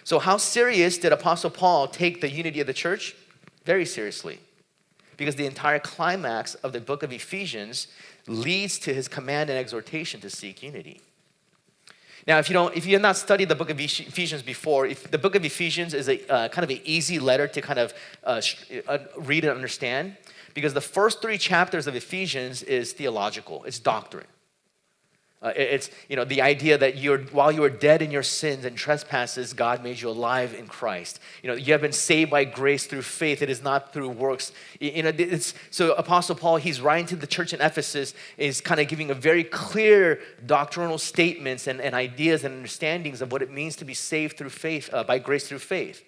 So, 0.03 0.17
how 0.17 0.37
serious 0.37 0.97
did 0.97 1.13
Apostle 1.13 1.51
Paul 1.51 1.87
take 1.87 2.19
the 2.19 2.29
unity 2.29 2.59
of 2.59 2.67
the 2.67 2.73
church? 2.73 3.15
Very 3.63 3.85
seriously. 3.85 4.39
Because 5.17 5.35
the 5.35 5.45
entire 5.45 5.77
climax 5.77 6.55
of 6.55 6.73
the 6.73 6.81
book 6.81 7.03
of 7.03 7.13
Ephesians 7.13 7.87
leads 8.25 8.79
to 8.79 8.93
his 8.93 9.07
command 9.07 9.51
and 9.51 9.59
exhortation 9.59 10.19
to 10.21 10.31
seek 10.31 10.63
unity. 10.63 10.99
Now, 12.25 12.39
if 12.39 12.49
you 12.49 12.53
don't, 12.53 12.75
if 12.75 12.87
you 12.87 12.93
have 12.93 13.03
not 13.03 13.17
studied 13.17 13.49
the 13.49 13.55
book 13.55 13.69
of 13.69 13.79
Ephesians 13.79 14.41
before, 14.41 14.87
if 14.87 15.11
the 15.11 15.19
book 15.19 15.35
of 15.35 15.45
Ephesians 15.45 15.93
is 15.93 16.09
a 16.09 16.27
uh, 16.27 16.47
kind 16.47 16.63
of 16.63 16.71
an 16.71 16.81
easy 16.85 17.19
letter 17.19 17.47
to 17.47 17.61
kind 17.61 17.77
of 17.77 17.93
uh, 18.23 18.41
uh, 18.87 18.97
read 19.17 19.43
and 19.43 19.53
understand, 19.53 20.17
because 20.53 20.73
the 20.73 20.81
first 20.81 21.21
three 21.21 21.37
chapters 21.37 21.87
of 21.87 21.95
Ephesians 21.95 22.63
is 22.63 22.93
theological, 22.93 23.63
it's 23.63 23.79
doctrine. 23.79 24.27
Uh, 25.43 25.51
it's 25.57 25.89
you 26.07 26.15
know 26.15 26.23
the 26.23 26.41
idea 26.41 26.77
that 26.77 26.97
you're 26.97 27.17
while 27.17 27.51
you 27.51 27.59
were 27.59 27.69
dead 27.69 28.01
in 28.01 28.11
your 28.11 28.23
sins 28.23 28.63
and 28.63 28.77
trespasses, 28.77 29.51
God 29.51 29.83
made 29.83 29.99
you 29.99 30.07
alive 30.07 30.53
in 30.53 30.67
Christ. 30.67 31.19
You 31.41 31.49
know 31.49 31.55
you 31.55 31.73
have 31.73 31.81
been 31.81 31.91
saved 31.91 32.31
by 32.31 32.45
grace 32.45 32.87
through 32.87 33.01
faith. 33.01 33.41
It 33.41 33.49
is 33.49 33.61
not 33.61 33.91
through 33.91 34.07
works. 34.07 34.53
You 34.79 35.03
know 35.03 35.11
it's 35.13 35.53
so 35.69 35.95
Apostle 35.95 36.35
Paul 36.35 36.55
he's 36.55 36.79
writing 36.79 37.07
to 37.07 37.17
the 37.17 37.27
church 37.27 37.51
in 37.51 37.59
Ephesus 37.59 38.13
is 38.37 38.61
kind 38.61 38.79
of 38.79 38.87
giving 38.87 39.11
a 39.11 39.13
very 39.13 39.43
clear 39.43 40.21
doctrinal 40.45 40.97
statements 40.97 41.67
and, 41.67 41.81
and 41.81 41.93
ideas 41.93 42.45
and 42.45 42.55
understandings 42.55 43.21
of 43.21 43.33
what 43.33 43.41
it 43.41 43.51
means 43.51 43.75
to 43.75 43.85
be 43.85 43.93
saved 43.93 44.37
through 44.37 44.49
faith 44.49 44.89
uh, 44.93 45.03
by 45.03 45.19
grace 45.19 45.49
through 45.49 45.59
faith 45.59 46.05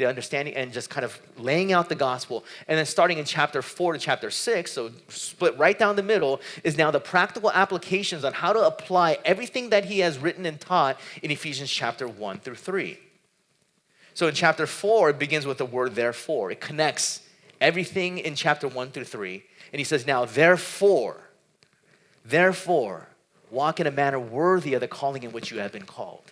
the 0.00 0.08
understanding 0.08 0.54
and 0.56 0.72
just 0.72 0.90
kind 0.90 1.04
of 1.04 1.20
laying 1.36 1.72
out 1.72 1.88
the 1.88 1.94
gospel. 1.94 2.44
And 2.66 2.76
then 2.76 2.86
starting 2.86 3.18
in 3.18 3.24
chapter 3.24 3.62
four 3.62 3.92
to 3.92 3.98
chapter 3.98 4.30
six, 4.30 4.72
so 4.72 4.90
split 5.08 5.56
right 5.56 5.78
down 5.78 5.94
the 5.94 6.02
middle, 6.02 6.40
is 6.64 6.76
now 6.76 6.90
the 6.90 7.00
practical 7.00 7.52
applications 7.52 8.24
on 8.24 8.32
how 8.32 8.52
to 8.52 8.66
apply 8.66 9.18
everything 9.24 9.70
that 9.70 9.84
he 9.84 10.00
has 10.00 10.18
written 10.18 10.46
and 10.46 10.60
taught 10.60 10.98
in 11.22 11.30
Ephesians 11.30 11.70
chapter 11.70 12.08
one 12.08 12.38
through 12.38 12.56
three. 12.56 12.98
So 14.14 14.26
in 14.26 14.34
chapter 14.34 14.66
four, 14.66 15.10
it 15.10 15.18
begins 15.18 15.46
with 15.46 15.58
the 15.58 15.66
word 15.66 15.94
therefore. 15.94 16.50
It 16.50 16.60
connects 16.60 17.22
everything 17.60 18.18
in 18.18 18.34
chapter 18.34 18.66
one 18.66 18.90
through 18.90 19.04
three. 19.04 19.44
And 19.72 19.78
he 19.78 19.84
says, 19.84 20.06
Now, 20.06 20.24
therefore, 20.24 21.20
therefore, 22.24 23.08
walk 23.50 23.80
in 23.80 23.86
a 23.86 23.90
manner 23.90 24.18
worthy 24.18 24.74
of 24.74 24.80
the 24.80 24.88
calling 24.88 25.22
in 25.22 25.32
which 25.32 25.50
you 25.50 25.58
have 25.58 25.72
been 25.72 25.86
called. 25.86 26.29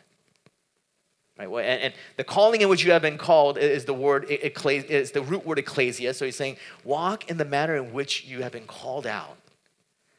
Right? 1.38 1.48
And, 1.48 1.82
and 1.82 1.94
the 2.16 2.24
calling 2.24 2.62
in 2.62 2.68
which 2.68 2.84
you 2.84 2.90
have 2.90 3.02
been 3.02 3.18
called 3.18 3.58
is 3.58 3.84
the 3.84 3.94
word 3.94 4.26
is 4.28 5.12
the 5.12 5.22
root 5.22 5.46
word 5.46 5.58
ecclesia. 5.58 6.12
So 6.14 6.24
he's 6.24 6.36
saying, 6.36 6.56
walk 6.84 7.30
in 7.30 7.36
the 7.36 7.44
manner 7.44 7.76
in 7.76 7.92
which 7.92 8.24
you 8.24 8.42
have 8.42 8.52
been 8.52 8.66
called 8.66 9.06
out. 9.06 9.36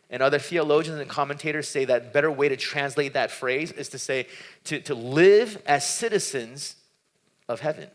And 0.09 0.23
other 0.23 0.39
theologians 0.39 0.99
and 0.99 1.09
commentators 1.09 1.67
say 1.67 1.85
that 1.85 2.13
better 2.13 2.31
way 2.31 2.49
to 2.49 2.57
translate 2.57 3.13
that 3.13 3.31
phrase 3.31 3.71
is 3.71 3.89
to 3.89 3.99
say 3.99 4.27
to, 4.63 4.79
to 4.81 4.95
live 4.95 5.61
as 5.65 5.87
citizens 5.87 6.77
of 7.47 7.59
heaven. 7.59 7.89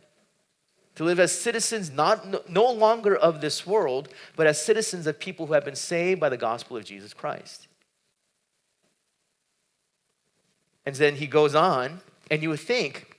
To 0.97 1.05
live 1.05 1.19
as 1.19 1.37
citizens 1.37 1.91
not 1.91 2.29
no, 2.29 2.43
no 2.49 2.71
longer 2.71 3.17
of 3.17 3.41
this 3.41 3.67
world, 3.67 4.11
but 4.37 4.47
as 4.47 4.63
citizens 4.63 5.07
of 5.07 5.19
people 5.19 5.47
who 5.47 5.55
have 5.55 5.65
been 5.65 5.75
saved 5.75 6.21
by 6.21 6.29
the 6.29 6.37
gospel 6.37 6.77
of 6.77 6.85
Jesus 6.85 7.13
Christ. 7.13 7.67
And 10.87 10.95
then 10.95 11.17
he 11.17 11.27
goes 11.27 11.55
on, 11.55 12.01
and 12.31 12.43
you 12.43 12.51
would 12.51 12.61
think 12.61 13.14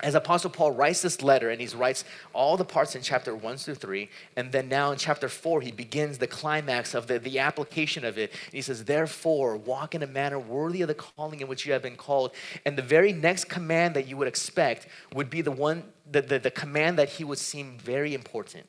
as 0.00 0.14
Apostle 0.14 0.50
Paul 0.50 0.72
writes 0.72 1.02
this 1.02 1.22
letter 1.22 1.50
and 1.50 1.60
he 1.60 1.76
writes 1.76 2.04
all 2.32 2.56
the 2.56 2.64
parts 2.64 2.94
in 2.94 3.02
chapter 3.02 3.34
1 3.34 3.56
through 3.56 3.74
3, 3.74 4.08
and 4.36 4.52
then 4.52 4.68
now 4.68 4.92
in 4.92 4.98
chapter 4.98 5.28
4, 5.28 5.60
he 5.60 5.72
begins 5.72 6.18
the 6.18 6.26
climax 6.26 6.94
of 6.94 7.08
the, 7.08 7.18
the 7.18 7.40
application 7.40 8.04
of 8.04 8.16
it. 8.16 8.30
And 8.30 8.52
he 8.52 8.62
says, 8.62 8.84
Therefore, 8.84 9.56
walk 9.56 9.96
in 9.96 10.02
a 10.02 10.06
manner 10.06 10.38
worthy 10.38 10.82
of 10.82 10.88
the 10.88 10.94
calling 10.94 11.40
in 11.40 11.48
which 11.48 11.66
you 11.66 11.72
have 11.72 11.82
been 11.82 11.96
called. 11.96 12.32
And 12.64 12.78
the 12.78 12.82
very 12.82 13.12
next 13.12 13.46
command 13.46 13.96
that 13.96 14.06
you 14.06 14.16
would 14.16 14.28
expect 14.28 14.86
would 15.14 15.30
be 15.30 15.40
the 15.40 15.50
one, 15.50 15.82
the, 16.08 16.22
the, 16.22 16.38
the 16.38 16.50
command 16.50 16.98
that 16.98 17.08
he 17.08 17.24
would 17.24 17.38
seem 17.38 17.76
very 17.78 18.14
important, 18.14 18.68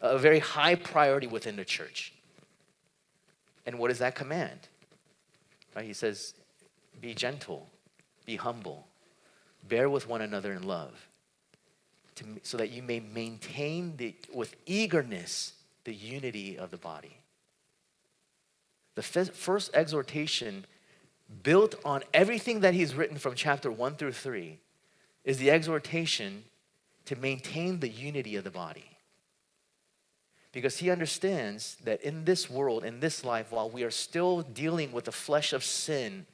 a 0.00 0.18
very 0.18 0.40
high 0.40 0.74
priority 0.74 1.28
within 1.28 1.54
the 1.54 1.64
church. 1.64 2.14
And 3.64 3.78
what 3.78 3.92
is 3.92 3.98
that 4.00 4.16
command? 4.16 4.58
Right? 5.76 5.84
He 5.84 5.92
says, 5.92 6.34
Be 7.00 7.14
gentle, 7.14 7.68
be 8.26 8.34
humble 8.36 8.87
bear 9.68 9.88
with 9.90 10.08
one 10.08 10.20
another 10.20 10.52
in 10.52 10.62
love, 10.62 11.08
to, 12.16 12.24
so 12.42 12.56
that 12.56 12.70
you 12.70 12.82
may 12.82 13.00
maintain 13.00 13.96
the, 13.96 14.14
with 14.32 14.56
eagerness 14.66 15.52
the 15.84 15.94
unity 15.94 16.58
of 16.58 16.70
the 16.70 16.76
body. 16.76 17.18
The 18.94 19.02
first 19.02 19.70
exhortation, 19.74 20.64
built 21.42 21.76
on 21.84 22.02
everything 22.12 22.60
that 22.60 22.74
he's 22.74 22.94
written 22.94 23.18
from 23.18 23.34
chapter 23.34 23.70
1 23.70 23.94
through 23.94 24.12
3, 24.12 24.58
is 25.24 25.38
the 25.38 25.50
exhortation 25.50 26.44
to 27.04 27.16
maintain 27.16 27.80
the 27.80 27.88
unity 27.88 28.36
of 28.36 28.44
the 28.44 28.50
body. 28.50 28.96
Because 30.52 30.78
he 30.78 30.90
understands 30.90 31.76
that 31.84 32.02
in 32.02 32.24
this 32.24 32.50
world, 32.50 32.84
in 32.84 33.00
this 33.00 33.24
life, 33.24 33.52
while 33.52 33.70
we 33.70 33.82
are 33.82 33.90
still 33.90 34.42
dealing 34.42 34.90
with 34.90 35.04
the 35.04 35.12
flesh 35.12 35.52
of 35.52 35.62
sin, 35.62 36.26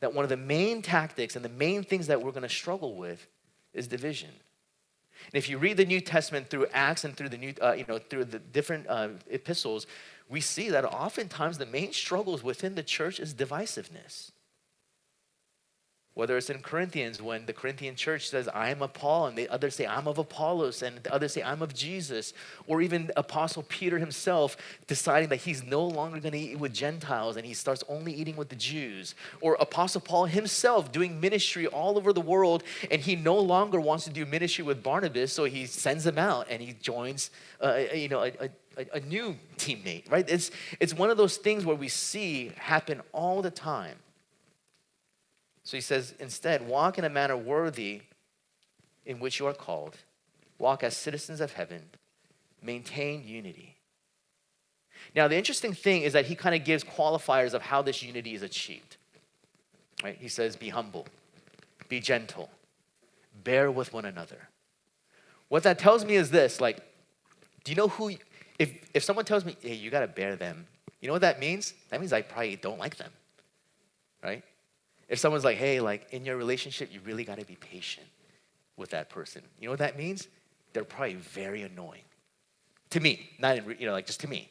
that 0.00 0.14
one 0.14 0.24
of 0.24 0.28
the 0.28 0.36
main 0.36 0.82
tactics 0.82 1.36
and 1.36 1.44
the 1.44 1.50
main 1.50 1.82
things 1.82 2.06
that 2.08 2.22
we're 2.22 2.32
going 2.32 2.42
to 2.42 2.48
struggle 2.48 2.94
with 2.94 3.26
is 3.72 3.86
division. 3.86 4.30
And 4.30 5.34
if 5.34 5.48
you 5.48 5.58
read 5.58 5.76
the 5.76 5.84
New 5.84 6.00
Testament 6.00 6.48
through 6.48 6.66
Acts 6.72 7.04
and 7.04 7.16
through 7.16 7.28
the 7.28 7.36
new, 7.36 7.54
uh, 7.62 7.72
you 7.72 7.84
know, 7.86 7.98
through 7.98 8.24
the 8.24 8.38
different 8.38 8.86
uh, 8.88 9.08
epistles, 9.28 9.86
we 10.28 10.40
see 10.40 10.70
that 10.70 10.84
oftentimes 10.84 11.58
the 11.58 11.66
main 11.66 11.92
struggles 11.92 12.42
within 12.42 12.74
the 12.74 12.82
church 12.82 13.20
is 13.20 13.34
divisiveness. 13.34 14.32
Whether 16.20 16.36
it's 16.36 16.50
in 16.50 16.60
Corinthians, 16.60 17.22
when 17.22 17.46
the 17.46 17.54
Corinthian 17.54 17.96
church 17.96 18.28
says, 18.28 18.46
I 18.46 18.68
am 18.68 18.82
of 18.82 18.92
Paul, 18.92 19.28
and 19.28 19.38
the 19.38 19.48
others 19.48 19.76
say, 19.76 19.86
I'm 19.86 20.06
of 20.06 20.18
Apollos, 20.18 20.82
and 20.82 21.02
the 21.02 21.10
others 21.14 21.32
say, 21.32 21.42
I'm 21.42 21.62
of 21.62 21.72
Jesus. 21.72 22.34
Or 22.66 22.82
even 22.82 23.10
Apostle 23.16 23.62
Peter 23.62 23.98
himself 23.98 24.54
deciding 24.86 25.30
that 25.30 25.36
he's 25.36 25.62
no 25.62 25.82
longer 25.82 26.20
going 26.20 26.32
to 26.32 26.38
eat 26.38 26.58
with 26.58 26.74
Gentiles 26.74 27.38
and 27.38 27.46
he 27.46 27.54
starts 27.54 27.82
only 27.88 28.12
eating 28.12 28.36
with 28.36 28.50
the 28.50 28.56
Jews. 28.56 29.14
Or 29.40 29.54
Apostle 29.60 30.02
Paul 30.02 30.26
himself 30.26 30.92
doing 30.92 31.18
ministry 31.22 31.66
all 31.66 31.96
over 31.96 32.12
the 32.12 32.20
world, 32.20 32.64
and 32.90 33.00
he 33.00 33.16
no 33.16 33.38
longer 33.38 33.80
wants 33.80 34.04
to 34.04 34.10
do 34.10 34.26
ministry 34.26 34.62
with 34.62 34.82
Barnabas, 34.82 35.32
so 35.32 35.44
he 35.44 35.64
sends 35.64 36.06
him 36.06 36.18
out 36.18 36.48
and 36.50 36.60
he 36.60 36.74
joins 36.74 37.30
uh, 37.62 37.78
you 37.94 38.10
know, 38.10 38.24
a, 38.24 38.50
a, 38.76 38.86
a 38.92 39.00
new 39.00 39.38
teammate, 39.56 40.12
right? 40.12 40.28
It's, 40.28 40.50
it's 40.80 40.92
one 40.92 41.08
of 41.08 41.16
those 41.16 41.38
things 41.38 41.64
where 41.64 41.76
we 41.76 41.88
see 41.88 42.52
happen 42.58 43.00
all 43.14 43.40
the 43.40 43.50
time. 43.50 43.96
So 45.70 45.76
he 45.76 45.80
says, 45.82 46.14
instead, 46.18 46.66
walk 46.66 46.98
in 46.98 47.04
a 47.04 47.08
manner 47.08 47.36
worthy 47.36 48.02
in 49.06 49.20
which 49.20 49.38
you 49.38 49.46
are 49.46 49.54
called. 49.54 49.98
Walk 50.58 50.82
as 50.82 50.96
citizens 50.96 51.40
of 51.40 51.52
heaven. 51.52 51.82
Maintain 52.60 53.22
unity. 53.24 53.76
Now, 55.14 55.28
the 55.28 55.36
interesting 55.36 55.72
thing 55.72 56.02
is 56.02 56.12
that 56.14 56.26
he 56.26 56.34
kind 56.34 56.56
of 56.56 56.64
gives 56.64 56.82
qualifiers 56.82 57.54
of 57.54 57.62
how 57.62 57.82
this 57.82 58.02
unity 58.02 58.34
is 58.34 58.42
achieved. 58.42 58.96
Right? 60.02 60.16
He 60.18 60.26
says, 60.26 60.56
be 60.56 60.70
humble, 60.70 61.06
be 61.88 62.00
gentle, 62.00 62.50
bear 63.44 63.70
with 63.70 63.92
one 63.92 64.06
another. 64.06 64.48
What 65.50 65.62
that 65.62 65.78
tells 65.78 66.04
me 66.04 66.16
is 66.16 66.32
this 66.32 66.60
like, 66.60 66.80
do 67.62 67.70
you 67.70 67.76
know 67.76 67.86
who, 67.86 68.16
if, 68.58 68.72
if 68.92 69.04
someone 69.04 69.24
tells 69.24 69.44
me, 69.44 69.56
hey, 69.60 69.74
you 69.74 69.88
got 69.88 70.00
to 70.00 70.08
bear 70.08 70.34
them, 70.34 70.66
you 71.00 71.06
know 71.06 71.12
what 71.12 71.22
that 71.22 71.38
means? 71.38 71.74
That 71.90 72.00
means 72.00 72.12
I 72.12 72.22
probably 72.22 72.56
don't 72.56 72.80
like 72.80 72.96
them, 72.96 73.12
right? 74.20 74.42
If 75.10 75.18
someone's 75.18 75.44
like, 75.44 75.58
hey, 75.58 75.80
like 75.80 76.06
in 76.12 76.24
your 76.24 76.36
relationship, 76.36 76.88
you 76.90 77.00
really 77.04 77.24
got 77.24 77.38
to 77.38 77.44
be 77.44 77.56
patient 77.56 78.06
with 78.76 78.90
that 78.90 79.10
person. 79.10 79.42
You 79.58 79.66
know 79.66 79.72
what 79.72 79.80
that 79.80 79.98
means? 79.98 80.28
They're 80.72 80.84
probably 80.84 81.16
very 81.16 81.62
annoying. 81.62 82.04
To 82.90 83.00
me, 83.00 83.28
not 83.38 83.58
in, 83.58 83.76
you 83.78 83.86
know, 83.86 83.92
like 83.92 84.06
just 84.06 84.20
to 84.20 84.28
me, 84.28 84.48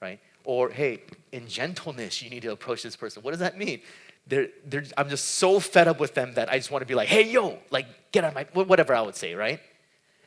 right? 0.00 0.20
Or, 0.44 0.70
hey, 0.70 1.02
in 1.32 1.48
gentleness, 1.48 2.22
you 2.22 2.30
need 2.30 2.42
to 2.42 2.52
approach 2.52 2.82
this 2.82 2.96
person. 2.96 3.22
What 3.22 3.32
does 3.32 3.40
that 3.40 3.58
mean? 3.58 3.82
They're, 4.28 4.48
they're, 4.64 4.84
I'm 4.96 5.08
just 5.08 5.24
so 5.24 5.58
fed 5.58 5.88
up 5.88 5.98
with 5.98 6.14
them 6.14 6.34
that 6.34 6.48
I 6.48 6.58
just 6.58 6.70
want 6.70 6.82
to 6.82 6.86
be 6.86 6.94
like, 6.94 7.08
hey, 7.08 7.28
yo, 7.28 7.58
like, 7.70 7.86
get 8.12 8.24
out 8.24 8.36
of 8.36 8.54
my, 8.54 8.62
whatever 8.62 8.94
I 8.94 9.00
would 9.00 9.16
say, 9.16 9.34
right? 9.34 9.60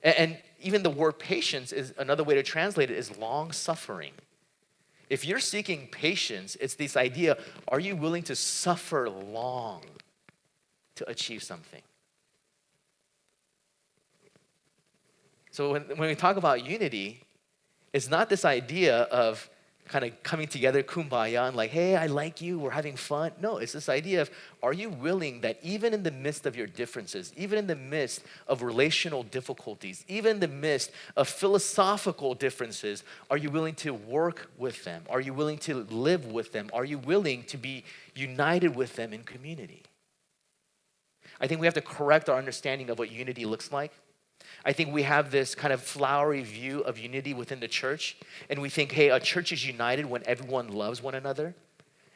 And, 0.04 0.16
and 0.18 0.38
even 0.62 0.84
the 0.84 0.90
word 0.90 1.18
patience 1.18 1.72
is 1.72 1.94
another 1.98 2.24
way 2.24 2.36
to 2.36 2.44
translate 2.44 2.92
it 2.92 2.98
is 2.98 3.18
long 3.18 3.52
suffering. 3.52 4.12
If 5.12 5.26
you're 5.26 5.42
seeking 5.42 5.88
patience, 5.88 6.56
it's 6.62 6.76
this 6.76 6.96
idea 6.96 7.38
are 7.68 7.82
you 7.82 7.98
willing 7.98 8.24
to 8.24 8.36
suffer 8.36 9.10
long 9.10 9.84
to 10.96 11.10
achieve 11.10 11.44
something? 11.44 11.82
So 15.52 15.74
when, 15.74 15.82
when 15.98 16.08
we 16.08 16.16
talk 16.16 16.38
about 16.38 16.66
unity, 16.66 17.20
it's 17.92 18.08
not 18.08 18.30
this 18.30 18.46
idea 18.46 19.00
of 19.00 19.50
kind 19.92 20.06
of 20.06 20.24
coming 20.24 20.48
together, 20.48 20.82
kumbaya, 20.82 21.48
and 21.48 21.56
like, 21.56 21.70
hey, 21.70 21.98
I 21.98 22.08
like 22.08 22.40
you, 22.40 22.58
we're 22.58 22.72
having 22.72 22.96
fun. 22.96 23.34
No, 23.42 23.58
it's 23.58 23.74
this 23.74 23.90
idea 23.90 24.22
of 24.22 24.32
are 24.64 24.72
you 24.72 24.90
willing 24.90 25.42
that 25.42 25.60
even 25.62 25.94
in 25.94 26.04
the 26.04 26.12
midst 26.12 26.46
of 26.46 26.56
your 26.56 26.66
differences, 26.66 27.34
even 27.36 27.60
in 27.60 27.68
the 27.68 27.76
midst 27.76 28.24
of 28.48 28.62
relational 28.62 29.24
difficulties, 29.24 30.06
even 30.08 30.36
in 30.36 30.40
the 30.40 30.48
midst 30.48 30.92
of 31.18 31.28
philosophical 31.28 32.34
differences, 32.34 33.04
are 33.30 33.38
you 33.38 33.50
willing 33.50 33.76
to 33.76 33.94
work 33.94 34.50
with 34.58 34.84
them? 34.86 35.04
Are 35.10 35.20
you 35.20 35.34
willing 35.34 35.58
to 35.60 35.84
live 35.90 36.26
with 36.26 36.54
them? 36.54 36.70
Are 36.72 36.86
you 36.86 36.98
willing 36.98 37.44
to 37.44 37.58
be 37.58 37.84
united 38.16 38.76
with 38.76 38.96
them 38.96 39.12
in 39.12 39.24
community? 39.24 39.84
I 41.42 41.48
think 41.48 41.60
we 41.60 41.68
have 41.68 41.74
to 41.74 41.82
correct 41.82 42.30
our 42.30 42.38
understanding 42.38 42.90
of 42.90 42.98
what 42.98 43.12
unity 43.12 43.46
looks 43.46 43.74
like. 43.74 43.92
I 44.66 44.74
think 44.74 44.94
we 44.94 45.04
have 45.04 45.32
this 45.32 45.56
kind 45.56 45.74
of 45.74 45.82
flowery 45.82 46.44
view 46.44 46.82
of 46.82 46.98
unity 46.98 47.34
within 47.34 47.60
the 47.60 47.68
church, 47.68 48.18
and 48.50 48.62
we 48.62 48.70
think, 48.70 48.92
hey, 48.92 49.10
a 49.10 49.20
church 49.20 49.52
is 49.52 49.66
united 49.66 50.06
when 50.06 50.24
everyone 50.26 50.70
loves 50.70 51.02
one 51.02 51.16
another 51.16 51.56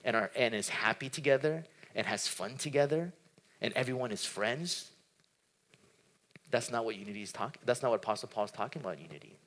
and, 0.03 0.15
are, 0.15 0.31
and 0.35 0.53
is 0.53 0.69
happy 0.69 1.09
together 1.09 1.65
and 1.95 2.05
has 2.05 2.27
fun 2.27 2.55
together 2.57 3.13
and 3.61 3.73
everyone 3.73 4.11
is 4.11 4.25
friends. 4.25 4.91
That's 6.51 6.71
not 6.71 6.85
what 6.85 6.95
unity 6.95 7.21
is 7.21 7.31
talking. 7.31 7.61
That's 7.65 7.81
not 7.81 7.89
what 7.89 7.97
Apostle 7.97 8.29
Paul 8.29 8.45
is 8.45 8.51
talking 8.51 8.81
about 8.81 8.99
unity. 8.99 9.37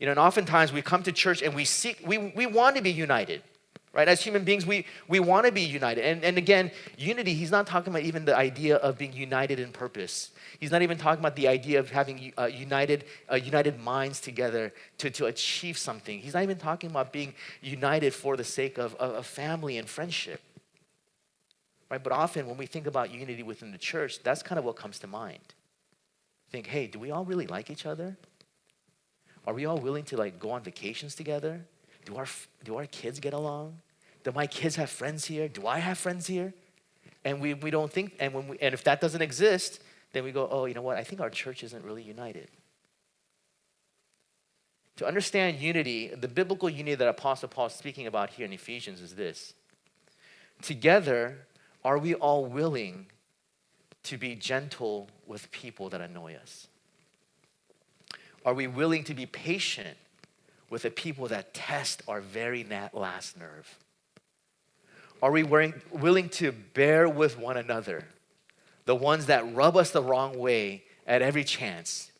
You 0.00 0.06
know, 0.06 0.12
and 0.12 0.18
oftentimes 0.18 0.72
we 0.72 0.82
come 0.82 1.02
to 1.04 1.12
church 1.12 1.42
and 1.42 1.54
we 1.54 1.64
seek, 1.64 2.02
we, 2.06 2.18
we 2.18 2.46
want 2.46 2.76
to 2.76 2.82
be 2.82 2.90
united 2.90 3.42
right? 3.96 4.08
As 4.08 4.20
human 4.20 4.44
beings, 4.44 4.66
we, 4.66 4.84
we 5.08 5.20
want 5.20 5.46
to 5.46 5.52
be 5.52 5.62
united. 5.62 6.04
And, 6.04 6.22
and 6.22 6.36
again, 6.36 6.70
unity, 6.98 7.32
he's 7.32 7.50
not 7.50 7.66
talking 7.66 7.90
about 7.94 8.02
even 8.02 8.26
the 8.26 8.36
idea 8.36 8.76
of 8.76 8.98
being 8.98 9.14
united 9.14 9.58
in 9.58 9.72
purpose. 9.72 10.32
He's 10.60 10.70
not 10.70 10.82
even 10.82 10.98
talking 10.98 11.20
about 11.20 11.34
the 11.34 11.48
idea 11.48 11.80
of 11.80 11.90
having 11.90 12.34
uh, 12.36 12.44
united, 12.44 13.06
uh, 13.32 13.36
united 13.36 13.80
minds 13.80 14.20
together 14.20 14.74
to, 14.98 15.08
to 15.12 15.26
achieve 15.26 15.78
something. 15.78 16.18
He's 16.18 16.34
not 16.34 16.42
even 16.42 16.58
talking 16.58 16.90
about 16.90 17.10
being 17.10 17.32
united 17.62 18.12
for 18.12 18.36
the 18.36 18.44
sake 18.44 18.76
of, 18.76 18.94
of, 18.96 19.14
of 19.14 19.26
family 19.26 19.78
and 19.78 19.88
friendship. 19.88 20.42
Right? 21.90 22.02
But 22.02 22.12
often 22.12 22.46
when 22.46 22.58
we 22.58 22.66
think 22.66 22.86
about 22.86 23.10
unity 23.10 23.42
within 23.42 23.72
the 23.72 23.78
church, 23.78 24.22
that's 24.22 24.42
kind 24.42 24.58
of 24.58 24.66
what 24.66 24.76
comes 24.76 24.98
to 24.98 25.06
mind. 25.06 25.54
Think, 26.50 26.66
hey, 26.66 26.86
do 26.86 26.98
we 26.98 27.10
all 27.12 27.24
really 27.24 27.46
like 27.46 27.70
each 27.70 27.86
other? 27.86 28.18
Are 29.46 29.54
we 29.54 29.64
all 29.64 29.78
willing 29.78 30.04
to 30.04 30.18
like 30.18 30.38
go 30.38 30.50
on 30.50 30.62
vacations 30.62 31.14
together? 31.14 31.64
Do 32.04 32.16
our, 32.16 32.26
do 32.62 32.76
our 32.76 32.86
kids 32.86 33.20
get 33.20 33.32
along? 33.32 33.78
Do 34.26 34.34
my 34.34 34.48
kids 34.48 34.74
have 34.74 34.90
friends 34.90 35.26
here? 35.26 35.46
Do 35.46 35.68
I 35.68 35.78
have 35.78 35.98
friends 35.98 36.26
here? 36.26 36.52
And 37.24 37.40
we, 37.40 37.54
we 37.54 37.70
don't 37.70 37.92
think, 37.92 38.16
and, 38.18 38.34
when 38.34 38.48
we, 38.48 38.58
and 38.60 38.74
if 38.74 38.82
that 38.82 39.00
doesn't 39.00 39.22
exist, 39.22 39.80
then 40.12 40.24
we 40.24 40.32
go, 40.32 40.48
oh, 40.50 40.64
you 40.64 40.74
know 40.74 40.82
what? 40.82 40.96
I 40.96 41.04
think 41.04 41.20
our 41.20 41.30
church 41.30 41.62
isn't 41.62 41.84
really 41.84 42.02
united. 42.02 42.48
To 44.96 45.06
understand 45.06 45.60
unity, 45.60 46.08
the 46.08 46.26
biblical 46.26 46.68
unity 46.68 46.96
that 46.96 47.06
Apostle 47.06 47.48
Paul 47.48 47.66
is 47.66 47.74
speaking 47.74 48.08
about 48.08 48.30
here 48.30 48.44
in 48.44 48.52
Ephesians 48.52 49.00
is 49.00 49.14
this 49.14 49.54
Together, 50.60 51.46
are 51.84 51.96
we 51.96 52.14
all 52.14 52.46
willing 52.46 53.06
to 54.02 54.18
be 54.18 54.34
gentle 54.34 55.08
with 55.24 55.52
people 55.52 55.88
that 55.90 56.00
annoy 56.00 56.34
us? 56.34 56.66
Are 58.44 58.54
we 58.54 58.66
willing 58.66 59.04
to 59.04 59.14
be 59.14 59.24
patient 59.24 59.96
with 60.68 60.82
the 60.82 60.90
people 60.90 61.28
that 61.28 61.54
test 61.54 62.02
our 62.08 62.20
very 62.20 62.66
last 62.92 63.38
nerve? 63.38 63.78
Are 65.22 65.30
we 65.30 65.42
willing 65.42 66.28
to 66.30 66.52
bear 66.52 67.08
with 67.08 67.38
one 67.38 67.56
another? 67.56 68.04
The 68.84 68.94
ones 68.94 69.26
that 69.26 69.54
rub 69.54 69.76
us 69.76 69.90
the 69.90 70.02
wrong 70.02 70.38
way 70.38 70.84
at 71.06 71.22
every 71.22 71.44
chance. 71.44 72.10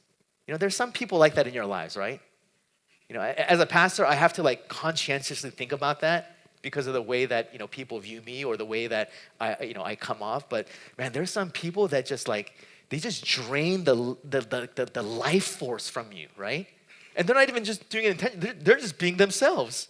You 0.46 0.52
know, 0.52 0.58
there's 0.58 0.76
some 0.76 0.92
people 0.92 1.18
like 1.18 1.34
that 1.34 1.46
in 1.46 1.54
your 1.54 1.66
lives, 1.66 1.96
right? 1.96 2.20
You 3.08 3.14
know, 3.14 3.20
as 3.20 3.60
a 3.60 3.66
pastor, 3.66 4.04
I 4.04 4.14
have 4.14 4.32
to 4.34 4.42
like 4.42 4.68
conscientiously 4.68 5.50
think 5.50 5.72
about 5.72 6.00
that 6.00 6.36
because 6.62 6.88
of 6.88 6.94
the 6.94 7.02
way 7.02 7.26
that 7.26 7.50
you 7.52 7.58
know 7.60 7.68
people 7.68 8.00
view 8.00 8.20
me 8.22 8.44
or 8.44 8.56
the 8.56 8.64
way 8.64 8.88
that 8.88 9.10
I 9.40 9.62
you 9.62 9.74
know 9.74 9.84
I 9.84 9.94
come 9.94 10.22
off. 10.22 10.48
But 10.48 10.66
man, 10.98 11.12
there's 11.12 11.30
some 11.30 11.50
people 11.50 11.86
that 11.88 12.06
just 12.06 12.26
like 12.26 12.54
they 12.88 12.98
just 12.98 13.24
drain 13.24 13.84
the 13.84 14.16
the 14.24 14.40
the, 14.40 14.68
the, 14.74 14.86
the 14.86 15.02
life 15.02 15.44
force 15.44 15.88
from 15.88 16.10
you, 16.12 16.28
right? 16.36 16.66
And 17.14 17.26
they're 17.26 17.36
not 17.36 17.48
even 17.48 17.64
just 17.64 17.88
doing 17.88 18.06
it 18.06 18.10
intentionally; 18.12 18.46
they're, 18.46 18.62
they're 18.62 18.80
just 18.80 18.98
being 18.98 19.16
themselves. 19.16 19.88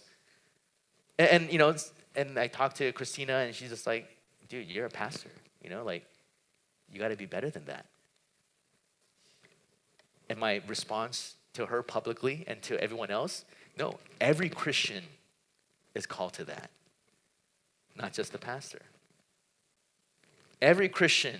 And, 1.17 1.29
and 1.29 1.51
you 1.51 1.57
know, 1.57 1.75
and 2.17 2.37
I 2.37 2.47
talked 2.47 2.75
to 2.77 2.91
Christina, 2.91 3.35
and 3.35 3.55
she's 3.55 3.69
just 3.69 3.87
like, 3.87 4.09
"Dude, 4.49 4.67
you're 4.67 4.87
a 4.87 4.89
pastor. 4.89 5.31
You 5.63 5.69
know, 5.69 5.85
like 5.85 6.05
you 6.91 6.99
got 6.99 7.09
to 7.09 7.15
be 7.15 7.27
better 7.27 7.49
than 7.49 7.63
that." 7.65 7.85
And 10.29 10.39
my 10.39 10.61
response 10.67 11.35
to 11.53 11.67
her 11.67 11.81
publicly 11.81 12.43
and 12.47 12.61
to 12.63 12.77
everyone 12.81 13.11
else, 13.11 13.45
no, 13.77 13.99
every 14.19 14.49
Christian 14.49 15.03
is 15.95 16.05
called 16.05 16.33
to 16.33 16.43
that, 16.45 16.69
not 17.95 18.13
just 18.13 18.31
the 18.31 18.37
pastor. 18.37 18.81
Every 20.61 20.89
Christian 20.89 21.39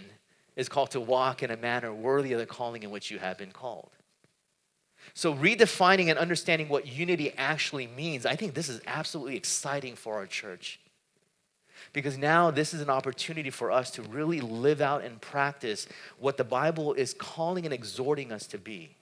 is 0.55 0.69
called 0.69 0.91
to 0.91 0.99
walk 0.99 1.43
in 1.43 1.51
a 1.51 1.57
manner 1.57 1.93
worthy 1.93 2.33
of 2.33 2.39
the 2.39 2.45
calling 2.45 2.83
in 2.83 2.91
which 2.91 3.11
you 3.11 3.19
have 3.19 3.37
been 3.37 3.51
called. 3.51 3.89
So, 5.13 5.33
redefining 5.33 6.09
and 6.09 6.19
understanding 6.19 6.69
what 6.69 6.87
unity 6.87 7.33
actually 7.37 7.87
means, 7.87 8.25
I 8.25 8.35
think 8.35 8.53
this 8.53 8.69
is 8.69 8.81
absolutely 8.85 9.35
exciting 9.35 9.95
for 9.95 10.15
our 10.15 10.27
church. 10.27 10.79
Because 11.93 12.17
now 12.17 12.51
this 12.51 12.73
is 12.73 12.81
an 12.81 12.89
opportunity 12.89 13.49
for 13.49 13.71
us 13.71 13.91
to 13.91 14.01
really 14.01 14.41
live 14.41 14.81
out 14.81 15.03
and 15.03 15.19
practice 15.21 15.87
what 16.19 16.37
the 16.37 16.43
Bible 16.43 16.93
is 16.93 17.13
calling 17.13 17.65
and 17.65 17.73
exhorting 17.73 18.31
us 18.31 18.45
to 18.47 18.57
be. 18.57 18.97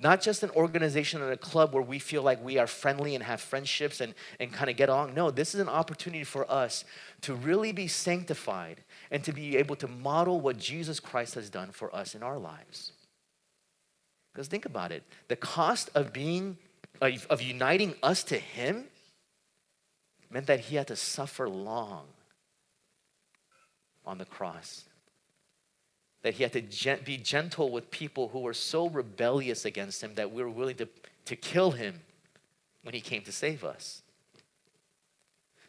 Not 0.00 0.20
just 0.22 0.44
an 0.44 0.50
organization 0.50 1.22
and 1.22 1.32
a 1.32 1.36
club 1.36 1.74
where 1.74 1.82
we 1.82 1.98
feel 1.98 2.22
like 2.22 2.42
we 2.44 2.58
are 2.58 2.68
friendly 2.68 3.16
and 3.16 3.24
have 3.24 3.40
friendships 3.40 4.00
and, 4.00 4.14
and 4.38 4.52
kind 4.52 4.70
of 4.70 4.76
get 4.76 4.88
along. 4.88 5.14
No, 5.14 5.32
this 5.32 5.56
is 5.56 5.60
an 5.60 5.68
opportunity 5.68 6.22
for 6.22 6.48
us 6.50 6.84
to 7.22 7.34
really 7.34 7.72
be 7.72 7.88
sanctified 7.88 8.84
and 9.10 9.24
to 9.24 9.32
be 9.32 9.56
able 9.56 9.74
to 9.76 9.88
model 9.88 10.40
what 10.40 10.56
Jesus 10.56 11.00
Christ 11.00 11.34
has 11.34 11.50
done 11.50 11.72
for 11.72 11.94
us 11.94 12.14
in 12.14 12.22
our 12.22 12.38
lives. 12.38 12.92
Because 14.38 14.46
think 14.46 14.66
about 14.66 14.92
it 14.92 15.02
the 15.26 15.34
cost 15.34 15.90
of 15.96 16.12
being, 16.12 16.58
of, 17.00 17.26
of 17.28 17.42
uniting 17.42 17.96
us 18.04 18.22
to 18.22 18.38
Him 18.38 18.84
meant 20.30 20.46
that 20.46 20.60
He 20.60 20.76
had 20.76 20.86
to 20.86 20.94
suffer 20.94 21.48
long 21.48 22.04
on 24.06 24.18
the 24.18 24.24
cross 24.24 24.84
that 26.22 26.34
he 26.34 26.42
had 26.42 26.52
to 26.52 26.96
be 27.04 27.16
gentle 27.16 27.70
with 27.70 27.90
people 27.90 28.28
who 28.28 28.40
were 28.40 28.54
so 28.54 28.88
rebellious 28.88 29.64
against 29.64 30.02
him 30.02 30.14
that 30.14 30.32
we 30.32 30.42
were 30.42 30.50
willing 30.50 30.76
to, 30.76 30.88
to 31.24 31.36
kill 31.36 31.70
him 31.70 32.00
when 32.82 32.92
he 32.92 33.00
came 33.00 33.22
to 33.22 33.32
save 33.32 33.64
us. 33.64 34.02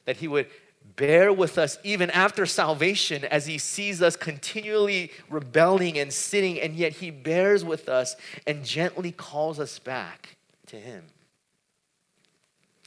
That 0.06 0.18
he 0.18 0.28
would 0.28 0.48
bear 0.96 1.32
with 1.32 1.58
us 1.58 1.78
even 1.84 2.10
after 2.12 2.46
salvation 2.46 3.26
as 3.26 3.46
he 3.46 3.58
sees 3.58 4.02
us 4.02 4.16
continually 4.16 5.12
rebelling 5.30 5.98
and 5.98 6.12
sinning, 6.12 6.60
and 6.60 6.76
yet 6.76 6.94
he 6.94 7.12
bears 7.12 7.64
with 7.64 7.90
us 7.90 8.16
and 8.48 8.66
gently 8.66 9.12
calls 9.12 9.60
us 9.60 9.80
back 9.80 10.38
to 10.68 10.76
him. 10.76 11.04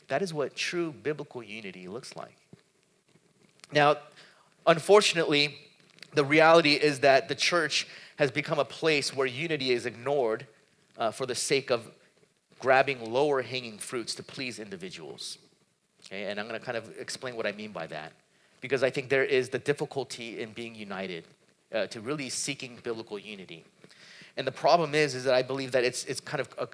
That 0.08 0.22
is 0.22 0.34
what 0.34 0.54
true 0.54 0.92
biblical 0.92 1.42
unity 1.42 1.88
looks 1.88 2.16
like. 2.16 2.36
Now, 3.72 3.96
unfortunately, 4.66 5.56
the 6.12 6.24
reality 6.24 6.74
is 6.74 7.00
that 7.00 7.28
the 7.28 7.34
church 7.34 7.86
has 8.16 8.30
become 8.30 8.58
a 8.58 8.64
place 8.64 9.14
where 9.16 9.26
unity 9.26 9.70
is 9.70 9.86
ignored 9.86 10.46
uh, 10.98 11.10
for 11.10 11.26
the 11.26 11.34
sake 11.34 11.70
of 11.70 11.90
grabbing 12.58 13.12
lower 13.12 13.42
hanging 13.42 13.78
fruits 13.78 14.14
to 14.14 14.22
please 14.22 14.58
individuals. 14.58 15.38
Okay, 16.06 16.24
and 16.24 16.38
I'm 16.38 16.48
going 16.48 16.58
to 16.58 16.64
kind 16.64 16.76
of 16.76 16.90
explain 16.98 17.36
what 17.36 17.46
I 17.46 17.52
mean 17.52 17.72
by 17.72 17.86
that. 17.86 18.12
Because 18.60 18.82
I 18.82 18.90
think 18.90 19.08
there 19.08 19.24
is 19.24 19.48
the 19.48 19.58
difficulty 19.58 20.40
in 20.40 20.52
being 20.52 20.74
united, 20.74 21.24
uh, 21.72 21.86
to 21.86 22.00
really 22.00 22.28
seeking 22.28 22.78
biblical 22.82 23.18
unity. 23.18 23.64
And 24.36 24.46
the 24.46 24.52
problem 24.52 24.94
is, 24.94 25.14
is 25.14 25.24
that 25.24 25.34
I 25.34 25.42
believe 25.42 25.72
that 25.72 25.84
it's, 25.84 26.04
it's 26.04 26.20
kind 26.20 26.40
of, 26.40 26.48
a, 26.58 26.68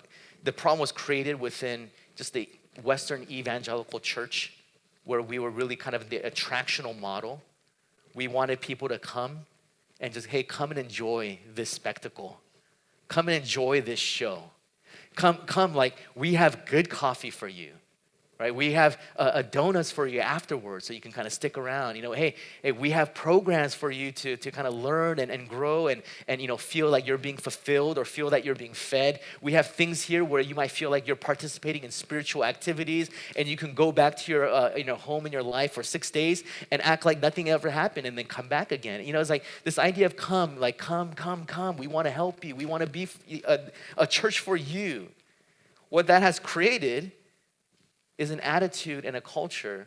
the 0.45 0.53
problem 0.53 0.81
was 0.81 0.93
created 0.93 1.41
within 1.41 1.91
just 2.15 2.33
the 2.33 2.49
Western 2.83 3.27
evangelical 3.31 4.01
church, 4.01 4.55
where 5.05 5.23
we 5.23 5.39
were 5.39 5.51
really 5.51 5.77
kind 5.77 5.97
of 5.97 6.11
the 6.11 6.19
attractional 6.21 6.99
model 6.99 7.43
we 8.19 8.27
wanted 8.27 8.61
people 8.61 8.89
to 8.89 8.99
come 8.99 9.47
and 10.01 10.13
just, 10.13 10.27
hey, 10.27 10.43
come 10.43 10.71
and 10.71 10.79
enjoy 10.79 11.39
this 11.55 11.71
spectacle. 11.71 12.41
Come 13.07 13.29
and 13.29 13.37
enjoy 13.37 13.81
this 13.81 14.01
show. 14.01 14.51
Come, 15.15 15.39
come, 15.47 15.75
like, 15.75 15.97
we 16.17 16.35
have 16.35 16.67
good 16.67 16.91
coffee 16.91 17.31
for 17.31 17.47
you 17.49 17.73
right? 18.39 18.55
We 18.55 18.73
have 18.73 19.01
a, 19.17 19.31
a, 19.35 19.43
donuts 19.43 19.91
for 19.91 20.07
you 20.07 20.21
afterwards 20.21 20.87
so 20.87 20.93
you 20.93 21.01
can 21.01 21.11
kind 21.11 21.27
of 21.27 21.33
stick 21.33 21.59
around. 21.59 21.97
You 21.97 22.03
know, 22.03 22.13
hey, 22.13 22.37
hey, 22.63 22.71
we 22.71 22.91
have 22.91 23.13
programs 23.13 23.75
for 23.75 23.91
you 23.91 24.13
to, 24.13 24.37
to 24.37 24.51
kind 24.53 24.69
of 24.69 24.75
learn 24.75 25.19
and, 25.19 25.29
and 25.31 25.49
grow 25.49 25.89
and, 25.89 26.03
and, 26.29 26.41
you 26.41 26.47
know, 26.47 26.57
feel 26.57 26.89
like 26.89 27.05
you're 27.05 27.19
being 27.19 27.37
fulfilled 27.37 27.99
or 27.99 28.05
feel 28.05 28.31
that 28.31 28.45
you're 28.45 28.55
being 28.55 28.75
fed. 28.75 29.19
We 29.43 29.55
have 29.55 29.67
things 29.67 30.03
here 30.03 30.25
where 30.25 30.41
you 30.41 30.55
might 30.55 30.71
feel 30.71 30.89
like 30.89 31.09
you're 31.09 31.17
participating 31.17 31.83
in 31.83 31.91
spiritual 31.91 32.45
activities 32.45 33.11
and 33.37 33.49
you 33.49 33.57
can 33.57 33.75
go 33.75 33.91
back 33.91 34.17
to 34.19 34.33
your, 34.33 34.49
uh, 34.49 34.77
you 34.77 34.85
know, 34.85 34.95
home 34.95 35.27
in 35.27 35.33
your 35.33 35.43
life 35.43 35.73
for 35.73 35.83
six 35.83 36.09
days 36.09 36.45
and 36.71 36.81
act 36.83 37.05
like 37.05 37.21
nothing 37.21 37.51
ever 37.51 37.71
happened 37.71 38.07
and 38.07 38.17
then 38.17 38.27
come 38.27 38.47
back 38.47 38.71
again. 38.71 39.05
You 39.05 39.13
know, 39.13 39.21
it's 39.21 39.31
like 39.31 39.45
this 39.65 39.81
idea 39.81 40.07
of 40.07 40.17
come, 40.17 40.61
like 40.61 40.79
come, 40.79 41.13
come, 41.13 41.45
come. 41.45 41.77
We 41.77 41.89
want 41.89 42.07
to 42.07 42.13
help 42.13 42.45
you. 42.45 42.55
We 42.55 42.67
want 42.67 42.85
to 42.85 42.89
be 42.89 43.09
a, 43.49 43.59
a 43.97 44.07
church 44.07 44.39
for 44.39 44.57
you. 44.57 45.09
What 45.89 46.07
that 46.07 46.23
has 46.23 46.39
created 46.39 47.13
is 48.19 48.31
an 48.31 48.41
attitude 48.41 49.05
and 49.05 49.17
a 49.17 49.21
culture 49.21 49.87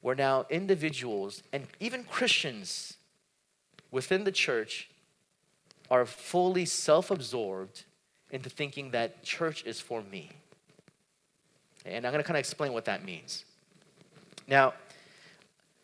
where 0.00 0.14
now 0.14 0.46
individuals 0.48 1.42
and 1.52 1.66
even 1.80 2.04
Christians 2.04 2.94
within 3.90 4.24
the 4.24 4.32
church 4.32 4.88
are 5.90 6.06
fully 6.06 6.64
self 6.64 7.10
absorbed 7.10 7.84
into 8.30 8.48
thinking 8.48 8.90
that 8.92 9.22
church 9.22 9.64
is 9.64 9.80
for 9.80 10.02
me. 10.02 10.30
And 11.84 12.06
I'm 12.06 12.12
going 12.12 12.22
to 12.22 12.26
kind 12.26 12.36
of 12.36 12.40
explain 12.40 12.72
what 12.72 12.86
that 12.86 13.04
means. 13.04 13.44
Now, 14.48 14.74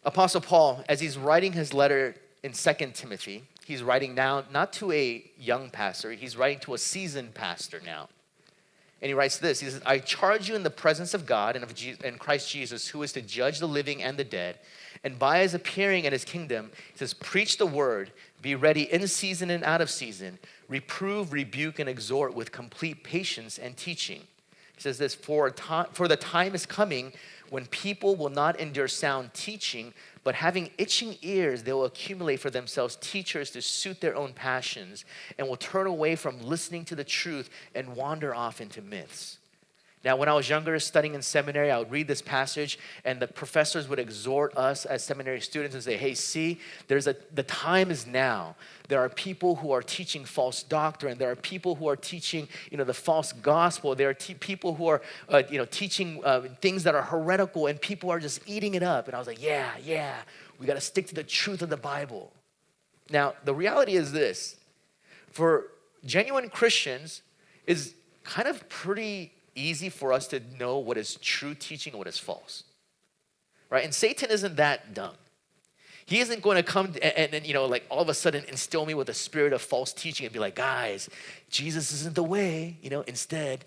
Apostle 0.04 0.40
Paul, 0.40 0.82
as 0.88 1.00
he's 1.00 1.18
writing 1.18 1.52
his 1.52 1.74
letter 1.74 2.14
in 2.42 2.54
Second 2.54 2.94
Timothy, 2.94 3.44
he's 3.66 3.82
writing 3.82 4.14
now 4.14 4.44
not 4.50 4.72
to 4.74 4.92
a 4.92 5.30
young 5.38 5.70
pastor, 5.70 6.12
he's 6.12 6.36
writing 6.36 6.58
to 6.60 6.74
a 6.74 6.78
seasoned 6.78 7.34
pastor 7.34 7.80
now. 7.84 8.08
And 9.02 9.08
he 9.08 9.14
writes 9.14 9.38
this 9.38 9.60
He 9.60 9.66
says, 9.66 9.82
I 9.86 9.98
charge 9.98 10.48
you 10.48 10.54
in 10.54 10.62
the 10.62 10.70
presence 10.70 11.14
of 11.14 11.26
God 11.26 11.56
and 11.56 11.64
of 11.64 11.74
Jesus, 11.74 12.02
and 12.04 12.18
Christ 12.18 12.50
Jesus, 12.50 12.88
who 12.88 13.02
is 13.02 13.12
to 13.12 13.22
judge 13.22 13.58
the 13.58 13.68
living 13.68 14.02
and 14.02 14.18
the 14.18 14.24
dead. 14.24 14.58
And 15.02 15.18
by 15.18 15.40
his 15.40 15.54
appearing 15.54 16.04
in 16.04 16.12
his 16.12 16.24
kingdom, 16.24 16.70
he 16.92 16.98
says, 16.98 17.14
Preach 17.14 17.56
the 17.56 17.66
word, 17.66 18.10
be 18.42 18.54
ready 18.54 18.92
in 18.92 19.06
season 19.08 19.50
and 19.50 19.64
out 19.64 19.80
of 19.80 19.90
season, 19.90 20.38
reprove, 20.68 21.32
rebuke, 21.32 21.78
and 21.78 21.88
exhort 21.88 22.34
with 22.34 22.52
complete 22.52 23.02
patience 23.02 23.58
and 23.58 23.76
teaching. 23.76 24.22
He 24.74 24.82
says 24.82 24.98
this, 24.98 25.14
For, 25.14 25.50
time, 25.50 25.86
for 25.92 26.06
the 26.06 26.16
time 26.16 26.54
is 26.54 26.66
coming 26.66 27.12
when 27.50 27.66
people 27.66 28.16
will 28.16 28.30
not 28.30 28.58
endure 28.58 28.88
sound 28.88 29.34
teaching, 29.34 29.92
but 30.22 30.36
having 30.36 30.70
itching 30.78 31.16
ears, 31.20 31.64
they 31.64 31.72
will 31.72 31.84
accumulate 31.84 32.38
for 32.38 32.48
themselves 32.48 32.96
teachers 33.00 33.50
to 33.50 33.60
suit 33.60 34.00
their 34.00 34.16
own 34.16 34.32
passions 34.32 35.04
and 35.36 35.46
will 35.46 35.56
turn 35.56 35.86
away 35.86 36.16
from 36.16 36.40
listening 36.40 36.84
to 36.86 36.94
the 36.94 37.04
truth 37.04 37.50
and 37.74 37.96
wander 37.96 38.34
off 38.34 38.60
into 38.60 38.80
myths. 38.80 39.39
Now, 40.02 40.16
when 40.16 40.30
I 40.30 40.32
was 40.32 40.48
younger, 40.48 40.78
studying 40.78 41.14
in 41.14 41.20
seminary, 41.20 41.70
I 41.70 41.78
would 41.78 41.90
read 41.90 42.08
this 42.08 42.22
passage, 42.22 42.78
and 43.04 43.20
the 43.20 43.26
professors 43.26 43.86
would 43.86 43.98
exhort 43.98 44.56
us 44.56 44.86
as 44.86 45.04
seminary 45.04 45.42
students 45.42 45.74
and 45.74 45.84
say, 45.84 45.98
"Hey, 45.98 46.14
see, 46.14 46.58
there's 46.88 47.06
a 47.06 47.16
the 47.34 47.42
time 47.42 47.90
is 47.90 48.06
now. 48.06 48.56
There 48.88 48.98
are 48.98 49.10
people 49.10 49.56
who 49.56 49.72
are 49.72 49.82
teaching 49.82 50.24
false 50.24 50.62
doctrine. 50.62 51.18
There 51.18 51.30
are 51.30 51.36
people 51.36 51.74
who 51.74 51.86
are 51.86 51.96
teaching, 51.96 52.48
you 52.70 52.78
know, 52.78 52.84
the 52.84 52.94
false 52.94 53.32
gospel. 53.32 53.94
There 53.94 54.08
are 54.08 54.14
people 54.14 54.74
who 54.74 54.86
are, 54.88 55.02
uh, 55.28 55.42
you 55.50 55.58
know, 55.58 55.66
teaching 55.66 56.24
uh, 56.24 56.48
things 56.62 56.82
that 56.84 56.94
are 56.94 57.02
heretical, 57.02 57.66
and 57.66 57.78
people 57.78 58.10
are 58.10 58.20
just 58.20 58.40
eating 58.46 58.74
it 58.74 58.82
up." 58.82 59.06
And 59.06 59.14
I 59.14 59.18
was 59.18 59.26
like, 59.26 59.42
"Yeah, 59.42 59.70
yeah, 59.84 60.16
we 60.58 60.66
got 60.66 60.74
to 60.74 60.80
stick 60.80 61.08
to 61.08 61.14
the 61.14 61.24
truth 61.24 61.60
of 61.60 61.68
the 61.68 61.76
Bible." 61.76 62.32
Now, 63.10 63.34
the 63.44 63.54
reality 63.54 63.96
is 63.96 64.12
this: 64.12 64.56
for 65.30 65.66
genuine 66.06 66.48
Christians, 66.48 67.20
is 67.66 67.94
kind 68.24 68.48
of 68.48 68.66
pretty 68.70 69.34
easy 69.54 69.88
for 69.88 70.12
us 70.12 70.26
to 70.28 70.40
know 70.58 70.78
what 70.78 70.96
is 70.96 71.16
true 71.16 71.54
teaching 71.54 71.92
and 71.92 71.98
what 71.98 72.08
is 72.08 72.18
false. 72.18 72.64
Right? 73.68 73.84
And 73.84 73.94
Satan 73.94 74.30
isn't 74.30 74.56
that 74.56 74.94
dumb. 74.94 75.14
He 76.06 76.18
isn't 76.18 76.42
going 76.42 76.56
to 76.56 76.62
come 76.64 76.94
and, 77.02 77.34
and, 77.34 77.46
you 77.46 77.54
know, 77.54 77.66
like 77.66 77.84
all 77.88 78.02
of 78.02 78.08
a 78.08 78.14
sudden 78.14 78.44
instill 78.48 78.84
me 78.84 78.94
with 78.94 79.08
a 79.08 79.14
spirit 79.14 79.52
of 79.52 79.62
false 79.62 79.92
teaching 79.92 80.26
and 80.26 80.32
be 80.32 80.40
like, 80.40 80.56
guys, 80.56 81.08
Jesus 81.50 81.92
isn't 81.92 82.16
the 82.16 82.24
way. 82.24 82.78
You 82.82 82.90
know, 82.90 83.02
instead, 83.02 83.64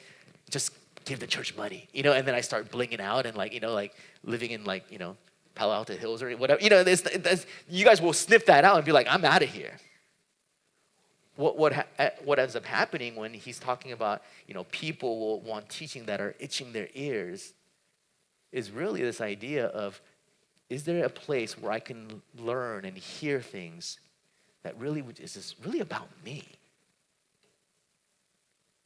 just 0.50 0.72
give 1.06 1.20
the 1.20 1.28
church 1.28 1.56
money. 1.56 1.88
You 1.94 2.04
know, 2.04 2.12
and 2.12 2.28
then 2.28 2.36
I 2.36 2.42
start 2.42 2.70
blinging 2.70 3.00
out 3.00 3.26
and 3.26 3.38
like, 3.38 3.54
you 3.54 3.62
know, 3.62 3.74
like 3.74 3.96
living 4.26 4.52
in 4.52 4.66
like, 4.66 4.92
you 4.92 4.98
know, 4.98 5.16
Palo 5.56 5.74
Alto 5.74 5.96
Hills 5.96 6.22
or 6.22 6.32
whatever. 6.32 6.62
You 6.62 6.70
know, 6.70 6.80
it's, 6.82 7.04
it's, 7.04 7.46
you 7.70 7.86
guys 7.86 8.02
will 8.02 8.12
sniff 8.12 8.46
that 8.48 8.66
out 8.66 8.76
and 8.76 8.86
be 8.86 8.92
like, 8.92 9.08
I'm 9.10 9.24
out 9.24 9.42
of 9.42 9.50
here. 9.50 9.78
What, 11.36 11.58
what, 11.58 11.88
what 12.24 12.38
ends 12.38 12.56
up 12.56 12.66
happening 12.66 13.16
when 13.16 13.34
he's 13.34 13.60
talking 13.60 13.92
about, 13.92 14.22
you 14.48 14.54
know, 14.54 14.66
people 14.66 15.20
will 15.20 15.42
want 15.42 15.68
teaching 15.68 16.06
that 16.06 16.22
are 16.22 16.36
itching 16.40 16.74
their 16.74 16.90
ears 16.94 17.54
is 18.52 18.70
really 18.70 19.02
this 19.02 19.20
idea 19.20 19.66
of 19.68 20.00
is 20.70 20.84
there 20.84 21.06
a 21.06 21.10
place 21.10 21.58
where 21.58 21.72
I 21.72 21.80
can 21.80 22.22
learn 22.38 22.86
and 22.86 22.98
hear 22.98 23.42
things 23.42 24.00
that 24.62 24.78
really 24.80 25.04
is 25.20 25.34
this 25.34 25.56
really 25.64 25.80
about 25.80 26.08
me? 26.24 26.44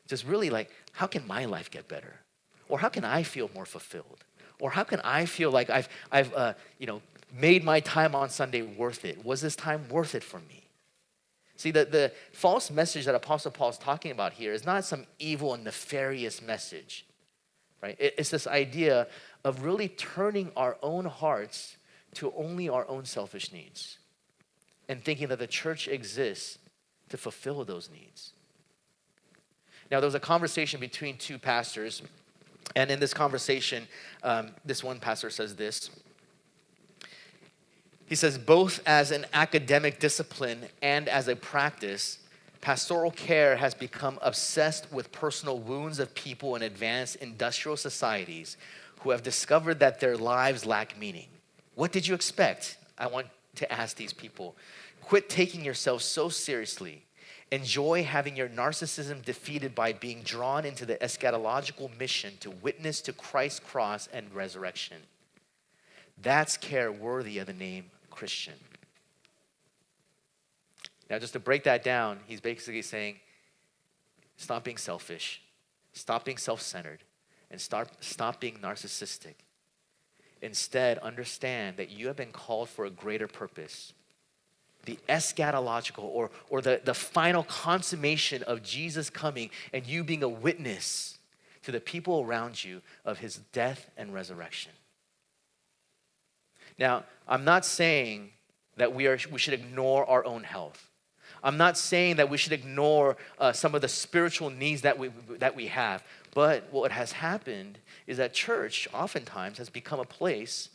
Just 0.08 0.26
really 0.26 0.50
like, 0.50 0.72
how 0.94 1.06
can 1.08 1.28
my 1.28 1.46
life 1.46 1.70
get 1.70 1.88
better? 1.88 2.16
Or 2.70 2.80
how 2.80 2.90
can 2.90 3.04
I 3.04 3.24
feel 3.24 3.50
more 3.54 3.66
fulfilled? 3.66 4.24
Or 4.60 4.72
how 4.72 4.84
can 4.84 5.02
I 5.02 5.26
feel 5.26 5.52
like 5.52 5.70
I've, 5.70 5.90
I've 6.12 6.34
uh, 6.34 6.54
you 6.80 6.88
know, 6.88 7.02
made 7.38 7.64
my 7.64 7.82
time 7.82 8.16
on 8.16 8.30
Sunday 8.30 8.62
worth 8.62 9.06
it? 9.06 9.24
Was 9.26 9.42
this 9.42 9.56
time 9.56 9.88
worth 9.90 10.16
it 10.16 10.24
for 10.24 10.40
me? 10.40 10.67
See, 11.58 11.72
the, 11.72 11.86
the 11.86 12.12
false 12.32 12.70
message 12.70 13.06
that 13.06 13.16
Apostle 13.16 13.52
Paul 13.52 13.70
is 13.70 13.78
talking 13.80 14.12
about 14.12 14.34
here 14.34 14.54
is 14.54 14.64
not 14.64 14.86
some 14.86 15.06
evil 15.18 15.56
and 15.56 15.64
nefarious 15.64 16.42
message, 16.42 17.06
right? 17.82 17.96
It, 18.00 18.14
it's 18.20 18.30
this 18.30 18.46
idea 18.46 19.08
of 19.44 19.66
really 19.66 19.90
turning 19.90 20.52
our 20.56 20.78
own 20.84 21.06
hearts 21.06 21.78
to 22.14 22.32
only 22.38 22.70
our 22.70 22.88
own 22.88 23.06
selfish 23.06 23.52
needs 23.52 23.98
and 24.88 25.04
thinking 25.04 25.28
that 25.30 25.40
the 25.40 25.48
church 25.48 25.88
exists 25.88 26.60
to 27.10 27.18
fulfill 27.18 27.66
those 27.66 27.90
needs. 27.90 28.34
Now, 29.90 30.00
there 30.00 30.08
was 30.08 30.16
a 30.16 30.20
conversation 30.20 30.80
between 30.80 31.18
two 31.18 31.40
pastors, 31.40 32.04
and 32.76 32.92
in 32.92 33.00
this 33.00 33.14
conversation, 33.14 33.88
um, 34.22 34.52
this 34.64 34.84
one 34.84 35.00
pastor 35.00 35.30
says 35.30 35.56
this. 35.56 35.90
He 38.08 38.16
says, 38.16 38.38
both 38.38 38.80
as 38.86 39.12
an 39.12 39.26
academic 39.34 40.00
discipline 40.00 40.68
and 40.82 41.10
as 41.10 41.28
a 41.28 41.36
practice, 41.36 42.20
pastoral 42.62 43.12
care 43.12 43.58
has 43.58 43.74
become 43.74 44.18
obsessed 44.22 44.92
with 44.94 45.12
personal 45.12 45.60
wounds 45.60 46.00
of 46.00 46.16
people 46.16 46.56
in 46.56 46.62
advanced 46.62 47.18
industrial 47.18 47.76
societies 47.76 48.56
who 49.02 49.10
have 49.10 49.24
discovered 49.24 49.80
that 49.80 50.00
their 50.00 50.16
lives 50.16 50.66
lack 50.66 50.98
meaning. 50.98 51.28
What 51.76 51.92
did 51.92 52.08
you 52.08 52.16
expect? 52.16 52.78
I 52.98 53.08
want 53.08 53.28
to 53.56 53.72
ask 53.72 53.98
these 53.98 54.14
people. 54.14 54.56
Quit 55.02 55.30
taking 55.30 55.66
yourself 55.66 56.02
so 56.02 56.30
seriously. 56.30 57.04
Enjoy 57.52 58.04
having 58.04 58.38
your 58.38 58.50
narcissism 58.50 59.24
defeated 59.24 59.76
by 59.76 59.92
being 59.94 60.22
drawn 60.22 60.66
into 60.66 60.86
the 60.86 60.96
eschatological 60.96 61.98
mission 62.00 62.34
to 62.40 62.52
witness 62.52 63.02
to 63.02 63.14
Christ's 63.14 63.60
cross 63.60 64.08
and 64.14 64.34
resurrection. 64.34 64.98
That's 66.22 66.58
care 66.58 66.92
worthy 66.92 67.38
of 67.38 67.48
the 67.48 67.54
name 67.54 67.86
Christian. 68.18 68.56
Now, 71.08 71.20
just 71.20 71.34
to 71.34 71.40
break 71.40 71.64
that 71.66 71.84
down, 71.84 72.20
he's 72.26 72.42
basically 72.42 72.82
saying 72.82 73.18
stop 74.38 74.64
being 74.64 74.78
selfish, 74.78 75.42
stop 75.94 76.26
being 76.26 76.38
self 76.38 76.60
centered, 76.62 77.04
and 77.52 77.62
start, 77.62 77.90
stop 78.00 78.42
being 78.42 78.56
narcissistic. 78.56 79.36
Instead, 80.42 80.98
understand 81.00 81.78
that 81.78 81.92
you 81.92 82.08
have 82.08 82.16
been 82.16 82.32
called 82.32 82.70
for 82.70 82.86
a 82.86 82.90
greater 82.90 83.28
purpose 83.28 83.94
the 84.86 84.98
eschatological 85.10 86.06
or, 86.06 86.32
or 86.50 86.62
the, 86.62 86.80
the 86.86 86.94
final 86.94 87.44
consummation 87.44 88.42
of 88.44 88.64
Jesus 88.64 89.10
coming 89.10 89.50
and 89.74 89.86
you 89.86 90.02
being 90.02 90.24
a 90.24 90.30
witness 90.30 91.20
to 91.64 91.74
the 91.74 91.82
people 91.82 92.22
around 92.22 92.64
you 92.64 92.82
of 93.04 93.20
his 93.20 93.36
death 93.52 93.90
and 93.98 94.14
resurrection. 94.14 94.72
Now, 96.78 97.04
I'm 97.28 97.44
not 97.44 97.66
saying 97.66 98.32
that 98.78 98.94
we, 98.94 99.08
are, 99.08 99.18
we 99.32 99.40
should 99.40 99.54
ignore 99.54 100.08
our 100.08 100.26
own 100.26 100.44
health. 100.44 100.90
I'm 101.44 101.58
not 101.58 101.78
saying 101.78 102.18
that 102.18 102.30
we 102.30 102.38
should 102.38 102.54
ignore 102.54 103.18
uh, 103.40 103.52
some 103.52 103.76
of 103.76 103.82
the 103.82 103.88
spiritual 103.88 104.50
needs 104.50 104.82
that 104.82 104.98
we, 104.98 105.10
that 105.38 105.56
we 105.56 105.68
have. 105.68 106.04
But 106.34 106.72
what 106.72 106.92
has 106.92 107.12
happened 107.12 107.80
is 108.06 108.18
that 108.18 108.34
church 108.34 108.88
oftentimes 108.94 109.58
has 109.58 109.70
become 109.70 110.00
a 110.00 110.06
place 110.06 110.70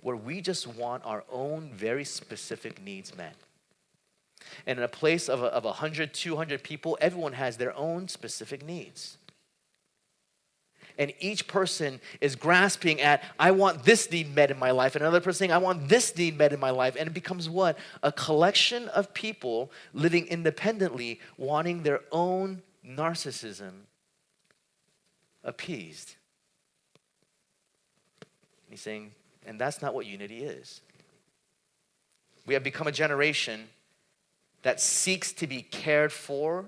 where 0.00 0.16
we 0.16 0.40
just 0.40 0.66
want 0.66 1.04
our 1.04 1.24
own 1.30 1.70
very 1.72 2.04
specific 2.04 2.82
needs 2.82 3.16
met. 3.16 3.34
And 4.66 4.78
in 4.78 4.84
a 4.84 4.88
place 4.88 5.28
of, 5.28 5.42
of 5.42 5.64
100, 5.64 6.14
200 6.14 6.62
people, 6.62 6.96
everyone 7.00 7.32
has 7.32 7.56
their 7.56 7.76
own 7.76 8.08
specific 8.08 8.64
needs 8.64 9.18
and 10.98 11.12
each 11.20 11.46
person 11.46 12.00
is 12.20 12.34
grasping 12.34 13.00
at, 13.00 13.22
I 13.38 13.52
want 13.52 13.84
this 13.84 14.10
need 14.10 14.34
met 14.34 14.50
in 14.50 14.58
my 14.58 14.72
life, 14.72 14.96
and 14.96 15.02
another 15.02 15.20
person 15.20 15.38
saying, 15.38 15.52
I 15.52 15.58
want 15.58 15.88
this 15.88 16.16
need 16.16 16.36
met 16.36 16.52
in 16.52 16.60
my 16.60 16.70
life. 16.70 16.96
And 16.98 17.08
it 17.08 17.14
becomes 17.14 17.48
what? 17.48 17.78
A 18.02 18.10
collection 18.10 18.88
of 18.88 19.14
people 19.14 19.70
living 19.94 20.26
independently, 20.26 21.20
wanting 21.36 21.84
their 21.84 22.00
own 22.10 22.62
narcissism 22.84 23.72
appeased. 25.44 26.16
He's 28.68 28.80
saying, 28.80 29.12
and 29.46 29.58
that's 29.58 29.80
not 29.80 29.94
what 29.94 30.04
unity 30.04 30.42
is. 30.42 30.80
We 32.44 32.54
have 32.54 32.64
become 32.64 32.86
a 32.86 32.92
generation 32.92 33.68
that 34.62 34.80
seeks 34.80 35.32
to 35.34 35.46
be 35.46 35.62
cared 35.62 36.12
for 36.12 36.66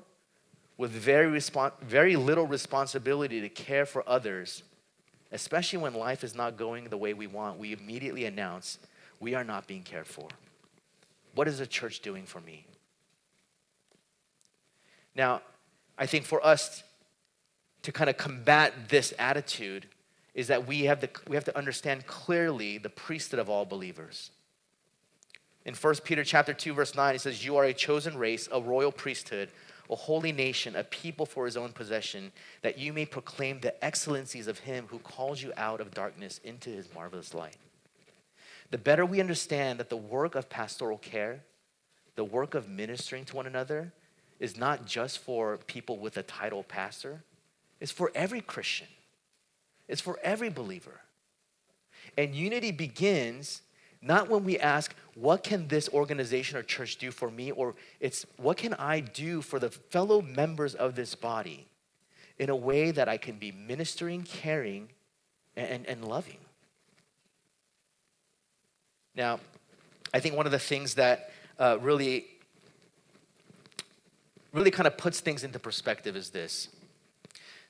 with 0.80 0.92
very, 0.92 1.38
very 1.82 2.16
little 2.16 2.46
responsibility 2.46 3.42
to 3.42 3.50
care 3.50 3.84
for 3.84 4.02
others, 4.08 4.62
especially 5.30 5.78
when 5.78 5.92
life 5.92 6.24
is 6.24 6.34
not 6.34 6.56
going 6.56 6.84
the 6.84 6.96
way 6.96 7.12
we 7.12 7.26
want, 7.26 7.58
we 7.58 7.74
immediately 7.74 8.24
announce 8.24 8.78
we 9.20 9.34
are 9.34 9.44
not 9.44 9.66
being 9.66 9.82
cared 9.82 10.06
for. 10.06 10.26
What 11.34 11.46
is 11.46 11.58
the 11.58 11.66
church 11.66 12.00
doing 12.00 12.24
for 12.24 12.40
me? 12.40 12.64
Now, 15.14 15.42
I 15.98 16.06
think 16.06 16.24
for 16.24 16.42
us 16.42 16.82
to 17.82 17.92
kind 17.92 18.08
of 18.08 18.16
combat 18.16 18.88
this 18.88 19.12
attitude 19.18 19.84
is 20.32 20.46
that 20.46 20.66
we 20.66 20.84
have, 20.84 21.00
to, 21.00 21.10
we 21.28 21.36
have 21.36 21.44
to 21.44 21.58
understand 21.58 22.06
clearly 22.06 22.78
the 22.78 22.88
priesthood 22.88 23.38
of 23.38 23.50
all 23.50 23.66
believers. 23.66 24.30
In 25.66 25.74
1 25.74 25.94
Peter 26.04 26.24
chapter 26.24 26.54
2 26.54 26.72
verse 26.72 26.94
9 26.94 27.16
it 27.16 27.20
says 27.20 27.44
you 27.44 27.58
are 27.58 27.64
a 27.64 27.74
chosen 27.74 28.16
race, 28.16 28.48
a 28.50 28.62
royal 28.62 28.90
priesthood, 28.90 29.50
a 29.90 29.96
holy 29.96 30.32
nation, 30.32 30.76
a 30.76 30.84
people 30.84 31.26
for 31.26 31.44
his 31.44 31.56
own 31.56 31.72
possession, 31.72 32.32
that 32.62 32.78
you 32.78 32.92
may 32.92 33.04
proclaim 33.04 33.60
the 33.60 33.84
excellencies 33.84 34.46
of 34.46 34.60
him 34.60 34.86
who 34.88 34.98
calls 35.00 35.42
you 35.42 35.52
out 35.56 35.80
of 35.80 35.92
darkness 35.92 36.40
into 36.44 36.70
his 36.70 36.88
marvelous 36.94 37.34
light. 37.34 37.56
The 38.70 38.78
better 38.78 39.04
we 39.04 39.20
understand 39.20 39.80
that 39.80 39.90
the 39.90 39.96
work 39.96 40.36
of 40.36 40.48
pastoral 40.48 40.98
care, 40.98 41.40
the 42.14 42.24
work 42.24 42.54
of 42.54 42.68
ministering 42.68 43.24
to 43.26 43.36
one 43.36 43.46
another, 43.46 43.92
is 44.38 44.56
not 44.56 44.86
just 44.86 45.18
for 45.18 45.58
people 45.66 45.98
with 45.98 46.16
a 46.16 46.22
title 46.22 46.62
pastor, 46.62 47.22
it's 47.80 47.92
for 47.92 48.12
every 48.14 48.40
Christian, 48.40 48.86
it's 49.88 50.00
for 50.00 50.18
every 50.22 50.50
believer. 50.50 51.00
And 52.16 52.34
unity 52.34 52.70
begins 52.70 53.62
not 54.02 54.28
when 54.28 54.44
we 54.44 54.58
ask, 54.58 54.94
what 55.14 55.44
can 55.44 55.68
this 55.68 55.88
organization 55.90 56.56
or 56.56 56.62
church 56.62 56.96
do 56.96 57.10
for 57.10 57.30
me? 57.30 57.50
Or 57.50 57.74
it's, 58.00 58.24
what 58.36 58.56
can 58.56 58.74
I 58.74 59.00
do 59.00 59.42
for 59.42 59.58
the 59.58 59.70
fellow 59.70 60.22
members 60.22 60.74
of 60.74 60.94
this 60.94 61.14
body 61.14 61.66
in 62.38 62.48
a 62.48 62.56
way 62.56 62.90
that 62.90 63.08
I 63.08 63.18
can 63.18 63.36
be 63.36 63.52
ministering, 63.52 64.22
caring, 64.22 64.88
and, 65.54 65.86
and 65.86 66.04
loving? 66.04 66.38
Now, 69.14 69.40
I 70.14 70.20
think 70.20 70.34
one 70.34 70.46
of 70.46 70.52
the 70.52 70.58
things 70.58 70.94
that 70.94 71.30
uh, 71.58 71.76
really, 71.80 72.26
really 74.52 74.70
kind 74.70 74.86
of 74.86 74.96
puts 74.96 75.20
things 75.20 75.44
into 75.44 75.58
perspective 75.58 76.16
is 76.16 76.30
this. 76.30 76.68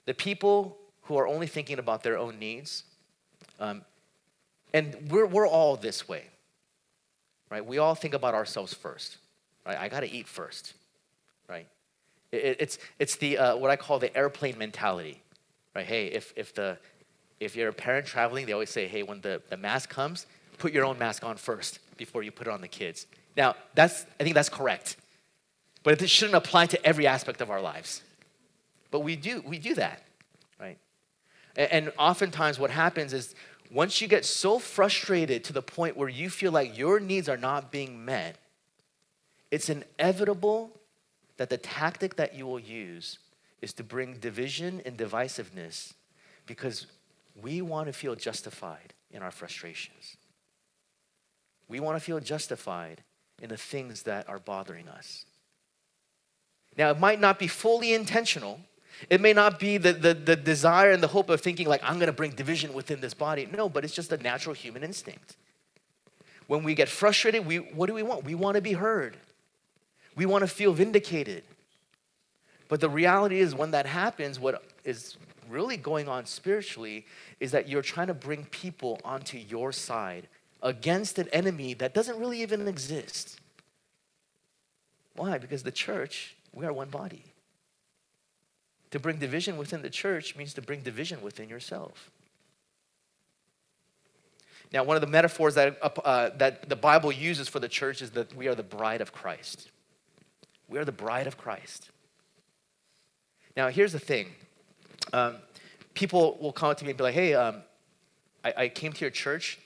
The 0.06 0.14
people 0.14 0.78
who 1.02 1.16
are 1.18 1.26
only 1.26 1.48
thinking 1.48 1.80
about 1.80 2.04
their 2.04 2.16
own 2.16 2.38
needs, 2.38 2.84
um, 3.58 3.82
and 4.72 5.10
we're, 5.10 5.26
we're 5.26 5.46
all 5.46 5.76
this 5.76 6.08
way, 6.08 6.24
right? 7.50 7.64
We 7.64 7.78
all 7.78 7.94
think 7.94 8.14
about 8.14 8.34
ourselves 8.34 8.74
first, 8.74 9.18
right? 9.66 9.78
I 9.78 9.88
got 9.88 10.00
to 10.00 10.10
eat 10.10 10.28
first, 10.28 10.74
right? 11.48 11.66
It, 12.32 12.56
it's, 12.60 12.78
it's 12.98 13.16
the, 13.16 13.38
uh, 13.38 13.56
what 13.56 13.70
I 13.70 13.76
call 13.76 13.98
the 13.98 14.16
airplane 14.16 14.58
mentality, 14.58 15.22
right? 15.74 15.86
Hey, 15.86 16.06
if, 16.06 16.32
if, 16.36 16.54
the, 16.54 16.78
if 17.40 17.56
you're 17.56 17.68
a 17.68 17.72
parent 17.72 18.06
traveling, 18.06 18.46
they 18.46 18.52
always 18.52 18.70
say, 18.70 18.86
hey, 18.86 19.02
when 19.02 19.20
the, 19.20 19.42
the 19.48 19.56
mask 19.56 19.90
comes, 19.90 20.26
put 20.58 20.72
your 20.72 20.84
own 20.84 20.98
mask 20.98 21.24
on 21.24 21.36
first 21.36 21.78
before 21.96 22.22
you 22.22 22.30
put 22.30 22.46
it 22.46 22.52
on 22.52 22.60
the 22.60 22.68
kids. 22.68 23.06
Now, 23.36 23.54
that's, 23.74 24.06
I 24.18 24.24
think 24.24 24.34
that's 24.34 24.48
correct. 24.48 24.96
But 25.82 26.00
it 26.00 26.10
shouldn't 26.10 26.36
apply 26.36 26.66
to 26.66 26.86
every 26.86 27.06
aspect 27.06 27.40
of 27.40 27.50
our 27.50 27.60
lives. 27.60 28.02
But 28.90 29.00
we 29.00 29.16
do, 29.16 29.42
we 29.46 29.58
do 29.58 29.74
that, 29.76 30.02
right? 30.60 30.78
And, 31.56 31.72
and 31.72 31.92
oftentimes 31.98 32.58
what 32.58 32.70
happens 32.70 33.12
is 33.12 33.34
once 33.70 34.00
you 34.00 34.08
get 34.08 34.24
so 34.24 34.58
frustrated 34.58 35.44
to 35.44 35.52
the 35.52 35.62
point 35.62 35.96
where 35.96 36.08
you 36.08 36.28
feel 36.28 36.50
like 36.50 36.76
your 36.76 36.98
needs 36.98 37.28
are 37.28 37.36
not 37.36 37.70
being 37.70 38.04
met, 38.04 38.36
it's 39.50 39.68
inevitable 39.68 40.70
that 41.36 41.50
the 41.50 41.56
tactic 41.56 42.16
that 42.16 42.34
you 42.34 42.46
will 42.46 42.58
use 42.58 43.18
is 43.62 43.72
to 43.74 43.84
bring 43.84 44.14
division 44.14 44.82
and 44.84 44.96
divisiveness 44.96 45.94
because 46.46 46.86
we 47.40 47.62
want 47.62 47.86
to 47.86 47.92
feel 47.92 48.14
justified 48.14 48.92
in 49.10 49.22
our 49.22 49.30
frustrations. 49.30 50.16
We 51.68 51.80
want 51.80 51.96
to 51.96 52.04
feel 52.04 52.20
justified 52.20 53.02
in 53.40 53.48
the 53.48 53.56
things 53.56 54.02
that 54.02 54.28
are 54.28 54.38
bothering 54.38 54.88
us. 54.88 55.24
Now, 56.76 56.90
it 56.90 56.98
might 56.98 57.20
not 57.20 57.38
be 57.38 57.46
fully 57.46 57.94
intentional. 57.94 58.60
It 59.08 59.20
may 59.20 59.32
not 59.32 59.58
be 59.58 59.78
the, 59.78 59.92
the, 59.92 60.14
the 60.14 60.36
desire 60.36 60.90
and 60.90 61.02
the 61.02 61.08
hope 61.08 61.30
of 61.30 61.40
thinking, 61.40 61.66
like, 61.66 61.80
I'm 61.82 61.94
going 61.94 62.08
to 62.08 62.12
bring 62.12 62.32
division 62.32 62.74
within 62.74 63.00
this 63.00 63.14
body. 63.14 63.48
No, 63.50 63.68
but 63.68 63.84
it's 63.84 63.94
just 63.94 64.12
a 64.12 64.18
natural 64.18 64.54
human 64.54 64.82
instinct. 64.82 65.36
When 66.46 66.62
we 66.62 66.74
get 66.74 66.88
frustrated, 66.88 67.46
we, 67.46 67.58
what 67.58 67.86
do 67.86 67.94
we 67.94 68.02
want? 68.02 68.24
We 68.24 68.34
want 68.34 68.56
to 68.56 68.60
be 68.60 68.72
heard, 68.72 69.16
we 70.16 70.26
want 70.26 70.42
to 70.42 70.48
feel 70.48 70.72
vindicated. 70.72 71.44
But 72.68 72.80
the 72.80 72.90
reality 72.90 73.40
is, 73.40 73.54
when 73.54 73.72
that 73.72 73.86
happens, 73.86 74.38
what 74.38 74.62
is 74.84 75.16
really 75.48 75.76
going 75.76 76.08
on 76.08 76.26
spiritually 76.26 77.04
is 77.40 77.50
that 77.50 77.68
you're 77.68 77.82
trying 77.82 78.06
to 78.06 78.14
bring 78.14 78.44
people 78.44 79.00
onto 79.04 79.38
your 79.38 79.72
side 79.72 80.28
against 80.62 81.18
an 81.18 81.28
enemy 81.32 81.74
that 81.74 81.94
doesn't 81.94 82.18
really 82.18 82.42
even 82.42 82.68
exist. 82.68 83.40
Why? 85.16 85.38
Because 85.38 85.64
the 85.64 85.72
church, 85.72 86.36
we 86.52 86.64
are 86.64 86.72
one 86.72 86.90
body. 86.90 87.24
To 88.90 88.98
bring 88.98 89.18
division 89.18 89.56
within 89.56 89.82
the 89.82 89.90
church 89.90 90.36
means 90.36 90.54
to 90.54 90.62
bring 90.62 90.82
division 90.82 91.22
within 91.22 91.48
yourself. 91.48 92.10
Now, 94.72 94.84
one 94.84 94.96
of 94.96 95.00
the 95.00 95.08
metaphors 95.08 95.54
that, 95.56 95.78
uh, 95.82 96.30
that 96.36 96.68
the 96.68 96.76
Bible 96.76 97.10
uses 97.10 97.48
for 97.48 97.58
the 97.58 97.68
church 97.68 98.02
is 98.02 98.12
that 98.12 98.34
we 98.34 98.46
are 98.46 98.54
the 98.54 98.62
bride 98.62 99.00
of 99.00 99.12
Christ. 99.12 99.70
We 100.68 100.78
are 100.78 100.84
the 100.84 100.92
bride 100.92 101.26
of 101.26 101.36
Christ. 101.36 101.90
Now, 103.56 103.68
here's 103.68 103.92
the 103.92 103.98
thing 103.98 104.28
um, 105.12 105.36
people 105.94 106.38
will 106.40 106.52
come 106.52 106.70
up 106.70 106.76
to 106.78 106.84
me 106.84 106.90
and 106.90 106.98
be 106.98 107.04
like, 107.04 107.14
hey, 107.14 107.34
um, 107.34 107.62
I, 108.44 108.54
I 108.56 108.68
came 108.68 108.92
to 108.92 109.00
your 109.00 109.10
church 109.10 109.58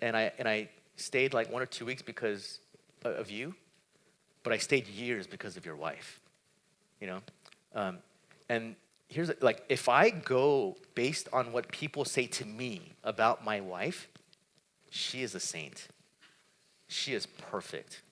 and 0.00 0.16
I, 0.16 0.32
and 0.38 0.48
I 0.48 0.68
stayed 0.96 1.32
like 1.32 1.50
one 1.52 1.62
or 1.62 1.66
two 1.66 1.84
weeks 1.84 2.02
because 2.02 2.58
of 3.04 3.30
you, 3.30 3.54
but 4.42 4.52
I 4.52 4.58
stayed 4.58 4.88
years 4.88 5.26
because 5.26 5.56
of 5.56 5.64
your 5.64 5.76
wife, 5.76 6.20
you 7.00 7.06
know? 7.06 7.20
Um, 7.74 7.98
and 8.50 8.74
here's 9.06 9.30
like, 9.40 9.62
if 9.68 9.88
I 9.88 10.10
go 10.10 10.76
based 10.96 11.28
on 11.32 11.52
what 11.52 11.70
people 11.70 12.04
say 12.04 12.26
to 12.26 12.44
me 12.44 12.94
about 13.04 13.44
my 13.44 13.60
wife, 13.60 14.08
she 14.90 15.22
is 15.22 15.36
a 15.36 15.40
saint. 15.40 15.86
She 16.88 17.14
is 17.14 17.26
perfect. 17.26 18.02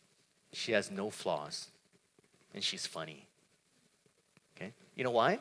She 0.53 0.71
has 0.73 0.93
no 0.93 1.11
flaws. 1.11 1.67
And 2.55 2.63
she's 2.63 2.87
funny. 2.87 3.27
Okay? 4.57 4.73
You 4.95 5.03
know 5.03 5.11
why? 5.11 5.41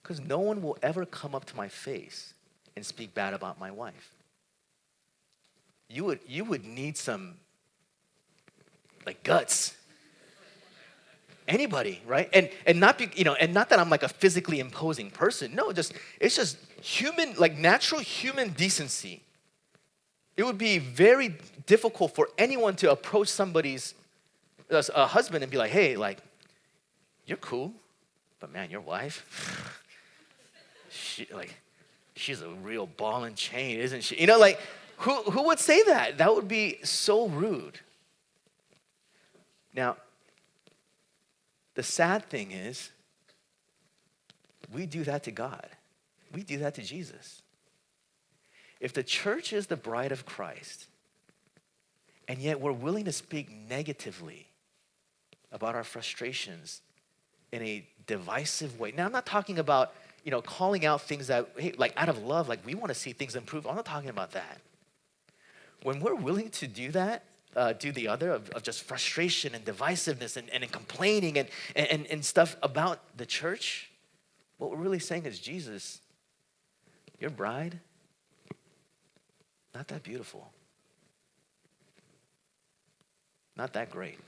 Because 0.00 0.20
no 0.20 0.38
one 0.38 0.62
will 0.62 0.78
ever 0.80 1.04
come 1.04 1.34
up 1.34 1.44
to 1.46 1.56
my 1.56 1.66
face 1.66 2.32
and 2.76 2.86
speak 2.86 3.12
bad 3.12 3.34
about 3.34 3.58
my 3.58 3.72
wife. 3.72 4.12
You 5.88 6.04
would, 6.04 6.20
you 6.28 6.44
would 6.44 6.64
need 6.64 6.96
some 6.96 7.34
like 9.04 9.24
guts 9.24 9.74
anybody 11.46 12.00
right? 12.06 12.28
And 12.32 12.50
and 12.66 12.80
not 12.80 12.98
be 12.98 13.10
you 13.14 13.24
know 13.24 13.34
and 13.34 13.52
not 13.52 13.68
that 13.70 13.78
i'm 13.78 13.90
like 13.90 14.02
a 14.02 14.08
physically 14.08 14.60
imposing 14.60 15.10
person. 15.10 15.54
No 15.54 15.72
just 15.72 15.92
it's 16.20 16.36
just 16.36 16.58
human 16.80 17.34
like 17.34 17.56
natural 17.56 18.00
human 18.00 18.50
decency. 18.50 19.22
It 20.36 20.44
would 20.44 20.58
be 20.58 20.78
very 20.78 21.36
difficult 21.66 22.14
for 22.14 22.28
anyone 22.36 22.76
to 22.76 22.90
approach 22.90 23.28
somebody's 23.28 23.94
uh, 24.70 24.82
a 24.88 24.98
uh, 24.98 25.06
husband 25.06 25.42
and 25.44 25.50
be 25.50 25.58
like 25.58 25.70
hey 25.70 25.96
like 25.96 26.18
you're 27.26 27.38
cool 27.38 27.72
but 28.40 28.52
man 28.52 28.70
your 28.70 28.80
wife 28.80 29.80
she 30.90 31.26
like 31.32 31.54
she's 32.16 32.42
a 32.42 32.48
real 32.48 32.86
ball 32.86 33.24
and 33.24 33.36
chain 33.36 33.78
isn't 33.80 34.02
she? 34.02 34.16
You 34.20 34.26
know 34.26 34.38
like 34.38 34.60
who 34.98 35.22
who 35.24 35.42
would 35.44 35.58
say 35.58 35.82
that? 35.84 36.18
That 36.18 36.34
would 36.34 36.48
be 36.48 36.78
so 36.82 37.28
rude. 37.28 37.80
Now 39.74 39.96
the 41.74 41.82
sad 41.82 42.28
thing 42.28 42.50
is, 42.50 42.90
we 44.72 44.86
do 44.86 45.04
that 45.04 45.24
to 45.24 45.30
God. 45.30 45.68
We 46.32 46.42
do 46.42 46.58
that 46.58 46.74
to 46.74 46.82
Jesus. 46.82 47.42
If 48.80 48.92
the 48.92 49.02
church 49.02 49.52
is 49.52 49.66
the 49.66 49.76
bride 49.76 50.12
of 50.12 50.26
Christ, 50.26 50.86
and 52.28 52.38
yet 52.38 52.60
we're 52.60 52.72
willing 52.72 53.04
to 53.04 53.12
speak 53.12 53.50
negatively 53.50 54.48
about 55.52 55.74
our 55.74 55.84
frustrations 55.84 56.80
in 57.52 57.62
a 57.62 57.86
divisive 58.06 58.80
way. 58.80 58.92
Now, 58.96 59.06
I'm 59.06 59.12
not 59.12 59.26
talking 59.26 59.58
about, 59.58 59.92
you 60.24 60.30
know, 60.30 60.42
calling 60.42 60.84
out 60.84 61.02
things 61.02 61.28
that, 61.28 61.48
hey, 61.56 61.72
like 61.76 61.92
out 61.96 62.08
of 62.08 62.18
love, 62.18 62.48
like 62.48 62.64
we 62.66 62.74
want 62.74 62.88
to 62.88 62.94
see 62.94 63.12
things 63.12 63.36
improve. 63.36 63.66
I'm 63.66 63.76
not 63.76 63.84
talking 63.84 64.10
about 64.10 64.32
that. 64.32 64.60
When 65.82 66.00
we're 66.00 66.14
willing 66.14 66.50
to 66.50 66.66
do 66.66 66.90
that, 66.92 67.24
uh, 67.56 67.72
do 67.72 67.92
the 67.92 68.08
other 68.08 68.30
of, 68.30 68.50
of, 68.50 68.62
just 68.62 68.82
frustration 68.82 69.54
and 69.54 69.64
divisiveness 69.64 70.36
and, 70.36 70.50
and 70.50 70.70
complaining 70.70 71.38
and, 71.38 71.48
and, 71.76 72.06
and 72.06 72.24
stuff 72.24 72.56
about 72.62 73.00
the 73.16 73.26
church, 73.26 73.90
what 74.58 74.70
we're 74.70 74.76
really 74.76 74.98
saying 74.98 75.24
is, 75.24 75.38
Jesus, 75.38 76.00
your 77.20 77.30
bride, 77.30 77.78
not 79.74 79.88
that 79.88 80.02
beautiful, 80.02 80.50
not 83.56 83.72
that 83.72 83.90
great. 83.90 84.18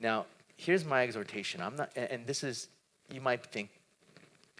Now, 0.00 0.26
here's 0.56 0.84
my 0.84 1.02
exhortation. 1.02 1.60
I'm 1.60 1.76
not, 1.76 1.90
and 1.96 2.26
this 2.26 2.42
is, 2.42 2.68
you 3.10 3.20
might 3.20 3.44
think, 3.46 3.70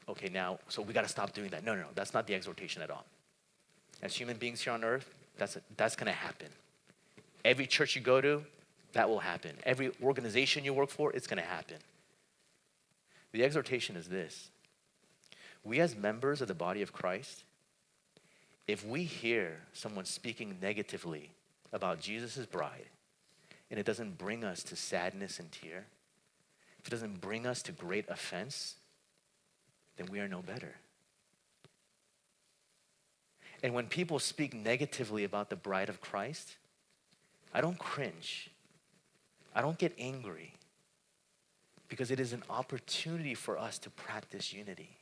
okay, 0.08 0.28
now, 0.28 0.58
so 0.68 0.82
we 0.82 0.92
got 0.92 1.02
to 1.02 1.08
stop 1.08 1.32
doing 1.32 1.50
that. 1.50 1.64
No, 1.64 1.74
no, 1.74 1.82
no, 1.82 1.88
that's 1.94 2.14
not 2.14 2.26
the 2.26 2.34
exhortation 2.34 2.82
at 2.82 2.90
all 2.90 3.04
as 4.02 4.14
human 4.14 4.36
beings 4.36 4.60
here 4.60 4.72
on 4.72 4.84
earth, 4.84 5.14
that's, 5.38 5.56
that's 5.76 5.96
going 5.96 6.06
to 6.06 6.12
happen. 6.12 6.48
Every 7.44 7.66
church 7.66 7.96
you 7.96 8.02
go 8.02 8.20
to, 8.20 8.42
that 8.92 9.08
will 9.08 9.20
happen. 9.20 9.52
Every 9.64 9.92
organization 10.02 10.64
you 10.64 10.74
work 10.74 10.90
for, 10.90 11.12
it's 11.12 11.26
going 11.26 11.42
to 11.42 11.48
happen. 11.48 11.78
The 13.32 13.44
exhortation 13.44 13.96
is 13.96 14.08
this 14.08 14.50
we, 15.64 15.80
as 15.80 15.96
members 15.96 16.40
of 16.40 16.48
the 16.48 16.54
body 16.54 16.82
of 16.82 16.92
Christ, 16.92 17.44
if 18.66 18.84
we 18.86 19.04
hear 19.04 19.60
someone 19.72 20.04
speaking 20.04 20.58
negatively 20.60 21.30
about 21.72 22.00
Jesus' 22.00 22.46
bride, 22.46 22.86
and 23.70 23.80
it 23.80 23.86
doesn't 23.86 24.18
bring 24.18 24.44
us 24.44 24.62
to 24.64 24.76
sadness 24.76 25.38
and 25.38 25.50
tear, 25.50 25.86
if 26.78 26.86
it 26.86 26.90
doesn't 26.90 27.20
bring 27.20 27.46
us 27.46 27.62
to 27.62 27.72
great 27.72 28.04
offense, 28.08 28.74
then 29.96 30.08
we 30.10 30.20
are 30.20 30.28
no 30.28 30.42
better. 30.42 30.74
And 33.62 33.74
when 33.74 33.86
people 33.86 34.18
speak 34.18 34.54
negatively 34.54 35.24
about 35.24 35.48
the 35.48 35.56
bride 35.56 35.88
of 35.88 36.00
Christ, 36.00 36.56
I 37.54 37.60
don't 37.60 37.78
cringe. 37.78 38.50
I 39.54 39.60
don't 39.60 39.78
get 39.78 39.94
angry 39.98 40.54
because 41.88 42.10
it 42.10 42.18
is 42.18 42.32
an 42.32 42.42
opportunity 42.50 43.34
for 43.34 43.58
us 43.58 43.78
to 43.78 43.90
practice 43.90 44.52
unity. 44.52 44.96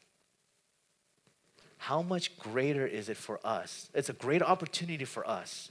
How 1.78 2.02
much 2.02 2.36
greater 2.38 2.86
is 2.86 3.08
it 3.08 3.16
for 3.16 3.40
us? 3.42 3.88
It's 3.94 4.10
a 4.10 4.12
great 4.12 4.42
opportunity 4.42 5.06
for 5.06 5.26
us 5.26 5.70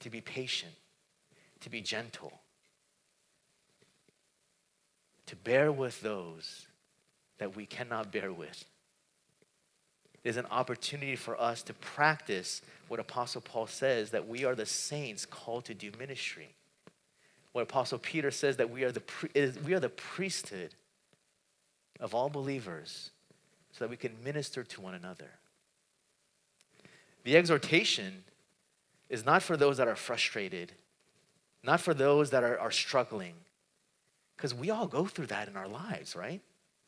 to 0.00 0.10
be 0.10 0.20
patient, 0.20 0.72
to 1.60 1.70
be 1.70 1.80
gentle, 1.80 2.40
to 5.26 5.36
bear 5.36 5.70
with 5.70 6.00
those 6.00 6.66
that 7.38 7.54
we 7.54 7.66
cannot 7.66 8.10
bear 8.10 8.32
with 8.32 8.64
is 10.24 10.36
an 10.36 10.46
opportunity 10.50 11.16
for 11.16 11.40
us 11.40 11.62
to 11.62 11.74
practice 11.74 12.62
what 12.88 13.00
Apostle 13.00 13.40
Paul 13.40 13.66
says 13.66 14.10
that 14.10 14.28
we 14.28 14.44
are 14.44 14.54
the 14.54 14.66
saints 14.66 15.24
called 15.24 15.64
to 15.66 15.74
do 15.74 15.90
ministry. 15.98 16.54
What 17.52 17.62
Apostle 17.62 17.98
Peter 17.98 18.30
says 18.30 18.56
that 18.58 18.70
we 18.70 18.84
are 18.84 18.92
the, 18.92 19.02
we 19.64 19.74
are 19.74 19.80
the 19.80 19.88
priesthood 19.88 20.74
of 21.98 22.14
all 22.14 22.28
believers 22.28 23.10
so 23.72 23.84
that 23.84 23.90
we 23.90 23.96
can 23.96 24.12
minister 24.24 24.62
to 24.62 24.80
one 24.80 24.94
another. 24.94 25.30
The 27.24 27.36
exhortation 27.36 28.24
is 29.08 29.24
not 29.24 29.42
for 29.42 29.56
those 29.56 29.76
that 29.78 29.88
are 29.88 29.96
frustrated, 29.96 30.72
not 31.62 31.80
for 31.80 31.94
those 31.94 32.30
that 32.30 32.42
are, 32.42 32.58
are 32.58 32.70
struggling, 32.70 33.34
because 34.36 34.54
we 34.54 34.70
all 34.70 34.86
go 34.86 35.04
through 35.04 35.26
that 35.26 35.48
in 35.48 35.56
our 35.56 35.68
lives, 35.68 36.16
right? 36.16 36.40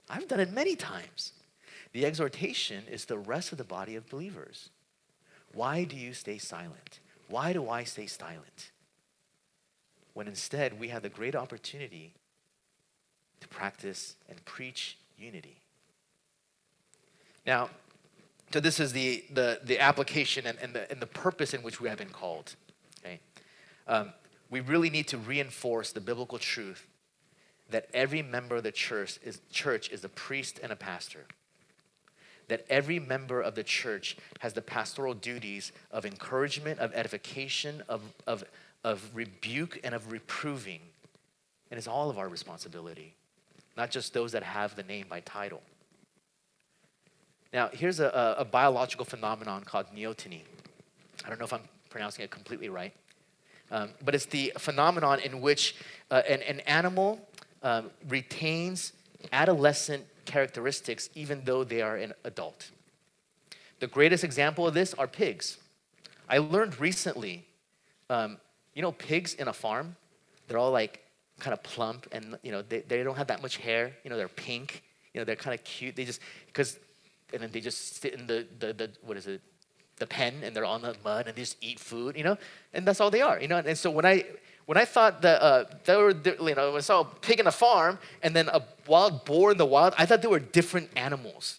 I've 0.09 0.29
done 0.29 0.41
it 0.41 0.53
many 0.53 0.77
times. 0.77 1.33
The 1.93 2.07
exhortation 2.07 2.85
is 2.91 3.05
the 3.05 3.19
rest 3.19 3.53
of 3.53 3.59
the 3.59 3.65
body 3.65 3.97
of 3.97 4.09
believers. 4.09 4.71
Why 5.53 5.85
do 5.85 5.97
you 5.97 6.15
stay 6.15 6.39
silent? 6.39 7.01
Why 7.29 7.53
do 7.53 7.69
I 7.69 7.85
stay 7.85 8.07
silent? 8.07 8.71
When 10.15 10.27
instead 10.27 10.79
we 10.79 10.89
have 10.89 11.03
the 11.03 11.09
great 11.09 11.35
opportunity 11.35 12.15
to 13.41 13.49
practice 13.49 14.17
and 14.29 14.43
preach 14.45 14.97
unity. 15.19 15.57
Now, 17.47 17.71
so 18.53 18.61
this 18.61 18.81
is 18.81 18.93
the, 18.93 19.25
the, 19.33 19.61
the 19.65 19.81
application 19.81 20.47
and, 20.47 20.59
and, 20.61 20.75
the, 20.75 20.91
and 20.91 21.01
the 21.01 21.07
purpose 21.07 21.55
in 21.55 21.63
which 21.63 21.81
we 21.81 21.89
have 21.89 21.99
been 21.99 22.11
called. 22.11 22.55
Okay? 23.01 23.21
Um, 23.89 24.13
we 24.51 24.61
really 24.61 24.91
need 24.91 25.09
to 25.09 25.19
reinforce 25.19 25.93
the 25.93 26.01
biblical 26.01 26.39
truth 26.39 26.87
that 27.71 27.89
every 27.95 28.23
member 28.23 28.57
of 28.57 28.63
the 28.63 28.73
church 28.73 29.19
is, 29.25 29.41
church 29.51 29.91
is 29.91 30.05
a 30.05 30.09
priest 30.09 30.61
and 30.63 30.71
a 30.71 30.77
pastor. 30.77 31.25
That 32.49 32.65
every 32.69 32.99
member 32.99 33.41
of 33.41 33.55
the 33.55 33.63
church 33.63 34.17
has 34.41 34.53
the 34.53 34.63
pastoral 34.63 35.15
duties 35.15 35.73
of 35.91 36.05
encouragement, 36.05 36.81
of 36.81 36.93
edification, 36.95 37.83
of, 37.89 38.03
of, 38.27 38.45
of 38.85 39.09
rebuke, 39.15 39.81
and 39.85 39.95
of 39.95 40.13
reproving. 40.13 40.81
And 41.71 41.79
it's 41.79 41.89
all 41.89 42.11
of 42.11 42.19
our 42.19 42.29
responsibility, 42.29 43.15
not 43.77 43.91
just 43.91 44.13
those 44.13 44.33
that 44.33 44.43
have 44.43 44.77
the 44.77 44.83
name 44.83 45.07
by 45.09 45.21
title. 45.21 45.63
Now, 47.53 47.69
here's 47.73 48.01
a, 48.01 48.37
a, 48.39 48.45
biological 48.45 49.05
phenomenon 49.05 49.65
called 49.65 49.87
neoteny. 49.95 50.41
I 51.25 51.29
don't 51.29 51.39
know 51.39 51.45
if 51.45 51.53
I'm 51.53 51.69
pronouncing 51.91 52.25
it 52.25 52.31
completely 52.31 52.71
right, 52.71 52.95
um, 53.71 53.91
but 54.03 54.15
it's 54.15 54.25
the 54.25 54.53
phenomenon 54.59 55.21
in 55.21 55.43
which 55.43 55.77
uh, 56.11 56.23
an, 56.27 56.41
an, 56.43 56.61
animal 56.61 57.21
um, 57.63 57.91
retains 58.09 58.95
adolescent 59.33 60.05
characteristics 60.25 61.11
even 61.15 61.43
though 61.45 61.65
they 61.65 61.83
are 61.83 61.97
an 61.97 62.13
adult. 62.25 62.71
The 63.81 63.87
greatest 63.87 64.25
example 64.25 64.67
of 64.67 64.75
this 64.75 64.95
are 64.95 65.07
pigs. 65.07 65.59
I 66.29 66.39
learned 66.39 66.79
recently, 66.81 67.45
um, 68.09 68.39
you 68.75 68.83
know, 68.83 68.93
pigs 68.93 69.35
in 69.35 69.49
a 69.49 69.53
farm, 69.53 69.97
they're 70.47 70.59
all 70.59 70.71
like 70.71 71.05
kind 71.39 71.53
of 71.53 71.63
plump 71.63 72.07
and, 72.13 72.39
you 72.43 72.53
know, 72.53 72.63
they, 72.63 72.81
they 72.81 73.03
don't 73.03 73.17
have 73.17 73.27
that 73.27 73.43
much 73.43 73.57
hair. 73.57 73.93
You 74.05 74.11
know, 74.11 74.17
they're 74.17 74.29
pink. 74.29 74.83
You 75.13 75.21
know, 75.21 75.25
they're 75.25 75.37
kind 75.37 75.53
of 75.59 75.65
cute. 75.65 75.97
They 75.97 76.05
just, 76.05 76.21
because 76.47 76.79
and 77.33 77.43
then 77.43 77.51
they 77.51 77.61
just 77.61 78.01
sit 78.01 78.15
in 78.15 78.27
the, 78.27 78.47
the, 78.59 78.73
the 78.73 78.91
what 79.03 79.17
is 79.17 79.27
it, 79.27 79.41
the 79.99 80.07
pen, 80.07 80.35
and 80.43 80.55
they're 80.55 80.65
on 80.65 80.83
the 80.83 80.97
mud, 81.05 81.27
and 81.27 81.37
they 81.37 81.43
just 81.43 81.57
eat 81.61 81.79
food, 81.79 82.17
you 82.17 82.25
know, 82.25 82.37
and 82.73 82.87
that's 82.87 83.01
all 83.01 83.11
they 83.11 83.21
are, 83.21 83.41
you 83.41 83.49
know. 83.49 83.59
And 83.59 83.77
so 83.77 83.91
when 83.91 84.05
I 84.05 84.25
when 84.67 84.79
I 84.79 84.85
thought 84.85 85.23
that 85.23 85.43
uh, 85.43 85.65
they 85.85 85.97
were, 85.97 86.11
you 86.11 86.55
know, 86.55 86.73
when 86.73 86.79
I 86.79 86.81
saw 86.81 87.01
a 87.01 87.05
pig 87.05 87.41
in 87.41 87.47
a 87.47 87.53
farm 87.53 87.99
and 88.23 88.35
then 88.35 88.49
a 88.49 88.63
wild 88.87 89.25
boar 89.25 89.53
in 89.53 89.59
the 89.59 89.67
wild, 89.67 89.95
I 89.99 90.07
thought 90.07 90.23
they 90.23 90.29
were 90.29 90.39
different 90.39 90.91
animals. 90.97 91.59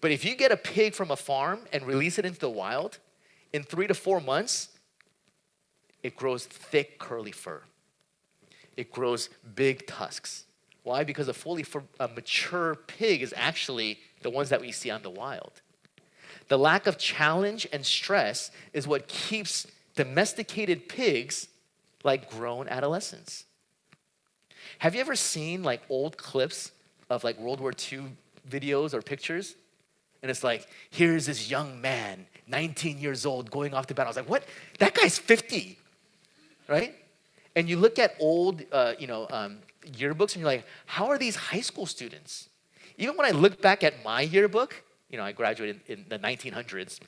But 0.00 0.12
if 0.12 0.24
you 0.24 0.36
get 0.36 0.52
a 0.52 0.56
pig 0.56 0.94
from 0.94 1.10
a 1.10 1.16
farm 1.16 1.60
and 1.72 1.84
release 1.84 2.18
it 2.18 2.24
into 2.24 2.38
the 2.38 2.50
wild, 2.50 2.98
in 3.52 3.62
three 3.64 3.86
to 3.86 3.94
four 3.94 4.20
months, 4.20 4.68
it 6.02 6.14
grows 6.14 6.46
thick, 6.46 6.98
curly 6.98 7.32
fur. 7.32 7.62
It 8.76 8.92
grows 8.92 9.28
big 9.56 9.86
tusks. 9.86 10.44
Why? 10.84 11.02
Because 11.02 11.28
a 11.28 11.34
fully 11.34 11.66
a 11.98 12.08
mature 12.08 12.76
pig 12.76 13.22
is 13.22 13.34
actually 13.36 13.98
the 14.22 14.30
ones 14.30 14.50
that 14.50 14.60
we 14.60 14.70
see 14.70 14.90
on 14.90 15.02
the 15.02 15.10
wild. 15.10 15.60
The 16.46 16.58
lack 16.58 16.86
of 16.86 16.96
challenge 16.96 17.66
and 17.72 17.84
stress 17.84 18.50
is 18.72 18.86
what 18.86 19.08
keeps 19.08 19.66
domesticated 19.96 20.88
pigs 20.88 21.48
like 22.08 22.30
grown 22.30 22.66
adolescents. 22.68 23.44
Have 24.78 24.94
you 24.94 25.00
ever 25.02 25.14
seen 25.14 25.62
like 25.62 25.82
old 25.90 26.16
clips 26.16 26.72
of 27.10 27.22
like 27.22 27.38
World 27.38 27.60
War 27.60 27.70
II 27.70 28.04
videos 28.48 28.94
or 28.94 29.02
pictures? 29.02 29.54
And 30.22 30.30
it's 30.30 30.42
like, 30.42 30.66
here's 30.88 31.26
this 31.26 31.50
young 31.50 31.82
man, 31.82 32.24
19 32.46 32.98
years 32.98 33.26
old, 33.26 33.50
going 33.50 33.74
off 33.74 33.86
to 33.88 33.94
battle. 33.94 34.08
I 34.08 34.12
was 34.12 34.16
like, 34.16 34.30
what? 34.30 34.44
That 34.78 34.94
guy's 34.94 35.18
50, 35.18 35.78
right? 36.66 36.94
And 37.54 37.68
you 37.68 37.76
look 37.76 37.98
at 37.98 38.14
old, 38.18 38.64
uh, 38.72 38.94
you 38.98 39.06
know, 39.06 39.26
um, 39.30 39.58
yearbooks, 39.84 40.32
and 40.32 40.36
you're 40.36 40.52
like, 40.54 40.64
how 40.86 41.08
are 41.08 41.18
these 41.18 41.36
high 41.36 41.60
school 41.60 41.84
students? 41.84 42.48
Even 42.96 43.18
when 43.18 43.26
I 43.26 43.32
look 43.32 43.60
back 43.60 43.84
at 43.84 44.02
my 44.02 44.22
yearbook, 44.22 44.82
you 45.10 45.18
know, 45.18 45.24
I 45.24 45.32
graduated 45.32 45.82
in 45.86 46.06
the 46.08 46.18
1900s. 46.18 47.00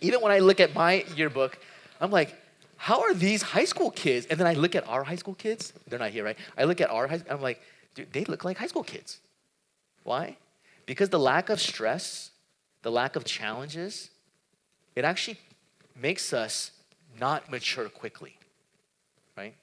Even 0.00 0.22
when 0.22 0.32
I 0.32 0.38
look 0.38 0.60
at 0.60 0.74
my 0.74 1.04
yearbook, 1.14 1.58
I'm 2.00 2.10
like, 2.10 2.34
how 2.80 3.02
are 3.02 3.12
these 3.14 3.42
high 3.42 3.64
school 3.66 3.90
kids? 3.90 4.26
And 4.26 4.38
then 4.38 4.46
I 4.46 4.54
look 4.54 4.74
at 4.74 4.86
our 4.88 5.04
high 5.04 5.16
school 5.16 5.34
kids. 5.34 5.72
They're 5.86 5.98
not 5.98 6.10
here, 6.10 6.24
right? 6.24 6.38
I 6.56 6.64
look 6.64 6.80
at 6.80 6.90
our 6.90 7.06
high 7.06 7.20
I'm 7.30 7.42
like, 7.42 7.60
dude, 7.94 8.12
they 8.12 8.24
look 8.24 8.44
like 8.44 8.56
high 8.56 8.66
school 8.66 8.82
kids. 8.82 9.20
Why? 10.02 10.36
Because 10.86 11.10
the 11.10 11.18
lack 11.18 11.50
of 11.50 11.60
stress, 11.60 12.30
the 12.82 12.90
lack 12.90 13.16
of 13.16 13.24
challenges, 13.24 14.10
it 14.96 15.04
actually 15.04 15.38
makes 15.94 16.32
us 16.32 16.72
not 17.20 17.50
mature 17.50 17.88
quickly, 17.88 18.36
right? 19.36 19.54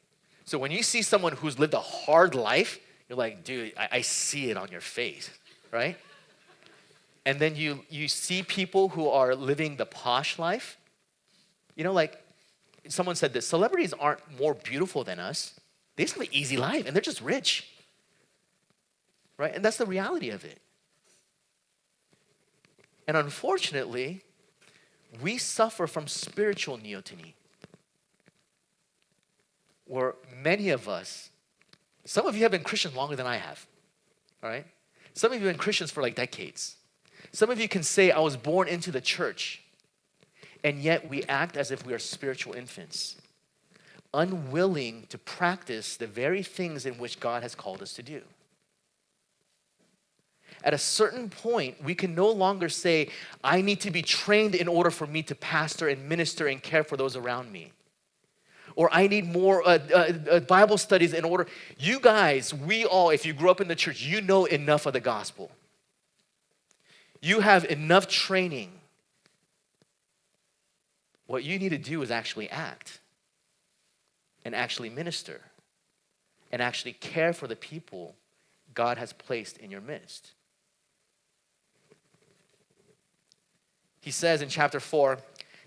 So 0.46 0.60
when 0.60 0.72
you 0.72 0.84
see 0.84 1.02
someone 1.02 1.34
who's 1.34 1.58
lived 1.58 1.74
a 1.74 1.80
hard 1.80 2.36
life, 2.36 2.80
you're 3.10 3.18
like, 3.18 3.44
dude, 3.44 3.74
I, 3.78 3.88
I 3.94 4.02
see 4.02 4.52
it 4.52 4.58
on 4.58 4.70
your 4.70 4.82
face 4.82 5.32
right? 5.72 5.98
And 7.26 7.40
then 7.40 7.56
you, 7.56 7.84
you 7.90 8.08
see 8.08 8.44
people 8.44 8.90
who 8.90 9.10
are 9.10 9.36
living 9.36 9.76
the 9.76 9.86
posh 9.86 10.40
life. 10.40 10.78
You 11.76 11.84
know, 11.84 11.94
like 11.94 12.18
someone 12.90 13.16
said 13.16 13.34
this 13.34 13.48
celebrities 13.48 13.94
aren't 13.94 14.20
more 14.40 14.54
beautiful 14.54 15.04
than 15.04 15.20
us, 15.20 15.60
they 15.96 16.04
just 16.04 16.16
have 16.16 16.24
an 16.24 16.34
easy 16.34 16.58
life 16.58 16.86
and 16.86 16.96
they're 16.96 17.02
just 17.02 17.22
rich. 17.22 17.68
Right? 19.38 19.54
And 19.54 19.64
that's 19.64 19.78
the 19.78 19.86
reality 19.86 20.30
of 20.30 20.46
it. 20.46 20.60
And 23.08 23.16
unfortunately, 23.16 24.22
we 25.22 25.38
suffer 25.38 25.88
from 25.88 26.08
spiritual 26.08 26.78
neoteny, 26.78 27.34
where 29.86 30.16
many 30.42 30.70
of 30.70 30.90
us, 30.90 31.30
some 32.04 32.26
of 32.26 32.36
you 32.36 32.44
have 32.44 32.52
been 32.52 32.64
Christians 32.64 32.96
longer 32.96 33.16
than 33.16 33.26
I 33.26 33.38
have, 33.38 33.66
all 34.44 34.50
right? 34.50 34.66
Some 35.14 35.32
of 35.32 35.40
you 35.40 35.48
have 35.48 35.56
been 35.56 35.60
Christians 35.60 35.92
for 35.92 36.02
like 36.02 36.16
decades. 36.16 36.76
Some 37.32 37.50
of 37.50 37.60
you 37.60 37.68
can 37.68 37.84
say, 37.84 38.12
I 38.12 38.20
was 38.20 38.36
born 38.38 38.68
into 38.68 38.92
the 38.92 39.02
church, 39.02 39.64
and 40.64 40.80
yet 40.80 41.10
we 41.10 41.24
act 41.24 41.58
as 41.58 41.72
if 41.72 41.86
we 41.86 41.94
are 41.94 42.00
spiritual 42.00 42.54
infants, 42.54 43.18
unwilling 44.14 45.06
to 45.10 45.18
practice 45.18 45.98
the 45.98 46.08
very 46.08 46.44
things 46.44 46.86
in 46.86 46.96
which 46.96 47.20
God 47.20 47.44
has 47.44 47.56
called 47.56 47.82
us 47.82 47.94
to 47.94 48.04
do. 48.04 48.22
At 50.64 50.74
a 50.74 50.78
certain 50.78 51.30
point, 51.30 51.84
we 51.84 51.94
can 51.94 52.16
no 52.16 52.30
longer 52.30 52.68
say, 52.68 53.10
I 53.44 53.62
need 53.62 53.80
to 53.82 53.92
be 53.92 54.02
trained 54.02 54.56
in 54.56 54.68
order 54.68 54.90
for 54.90 55.06
me 55.06 55.22
to 55.24 55.36
pastor 55.36 55.88
and 55.88 56.10
minister 56.10 56.48
and 56.48 56.62
care 56.62 56.84
for 56.84 56.98
those 56.98 57.16
around 57.16 57.52
me 57.52 57.72
or 58.78 58.90
I 58.94 59.08
need 59.08 59.26
more 59.26 59.68
uh, 59.68 59.80
uh, 59.92 60.14
uh, 60.32 60.40
Bible 60.42 60.78
studies 60.78 61.14
in 61.14 61.26
order. 61.26 61.48
You 61.80 62.00
guys, 62.00 62.54
we 62.54 62.86
all, 62.86 63.10
if 63.10 63.26
you 63.26 63.34
grew 63.34 63.50
up 63.50 63.60
in 63.60 63.68
the 63.68 63.76
church, 63.76 64.04
you 64.04 64.22
know 64.22 64.46
enough 64.46 64.86
of 64.86 64.94
the 64.94 65.00
gospel. 65.00 65.52
You 67.20 67.40
have 67.40 67.66
enough 67.66 68.08
training. 68.08 68.72
What 71.28 71.44
you 71.44 71.60
need 71.60 71.70
to 71.70 71.78
do 71.78 72.02
is 72.02 72.10
actually 72.10 72.50
act 72.50 73.00
and 74.44 74.56
actually 74.56 74.90
minister 74.90 75.42
and 76.52 76.62
actually 76.62 76.94
care 76.94 77.34
for 77.34 77.48
the 77.48 77.56
people 77.56 78.16
God 78.74 78.98
has 78.98 79.12
placed 79.14 79.58
in 79.58 79.70
your 79.70 79.82
midst. 79.82 80.32
He 84.02 84.12
says 84.12 84.42
in 84.42 84.48
chapter 84.48 84.80
4 84.80 85.20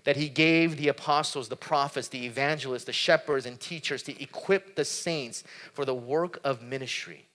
that 0.03 0.17
he 0.17 0.29
gave 0.29 0.77
the 0.77 0.87
apostles, 0.87 1.47
the 1.47 1.55
prophets, 1.55 2.07
the 2.07 2.25
evangelists, 2.25 2.85
the 2.85 2.93
shepherds, 2.93 3.45
and 3.45 3.59
teachers 3.59 4.01
to 4.03 4.19
equip 4.21 4.75
the 4.75 4.85
saints 4.85 5.43
for 5.73 5.85
the 5.85 5.93
work 5.93 6.39
of 6.43 6.63
ministry. 6.63 7.27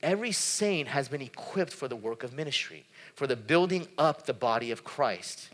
Every 0.00 0.30
saint 0.30 0.86
has 0.86 1.08
been 1.08 1.22
equipped 1.22 1.72
for 1.72 1.88
the 1.88 1.96
work 1.96 2.22
of 2.22 2.32
ministry, 2.32 2.84
for 3.16 3.26
the 3.26 3.34
building 3.34 3.88
up 3.98 4.26
the 4.26 4.34
body 4.34 4.70
of 4.70 4.84
Christ 4.84 5.48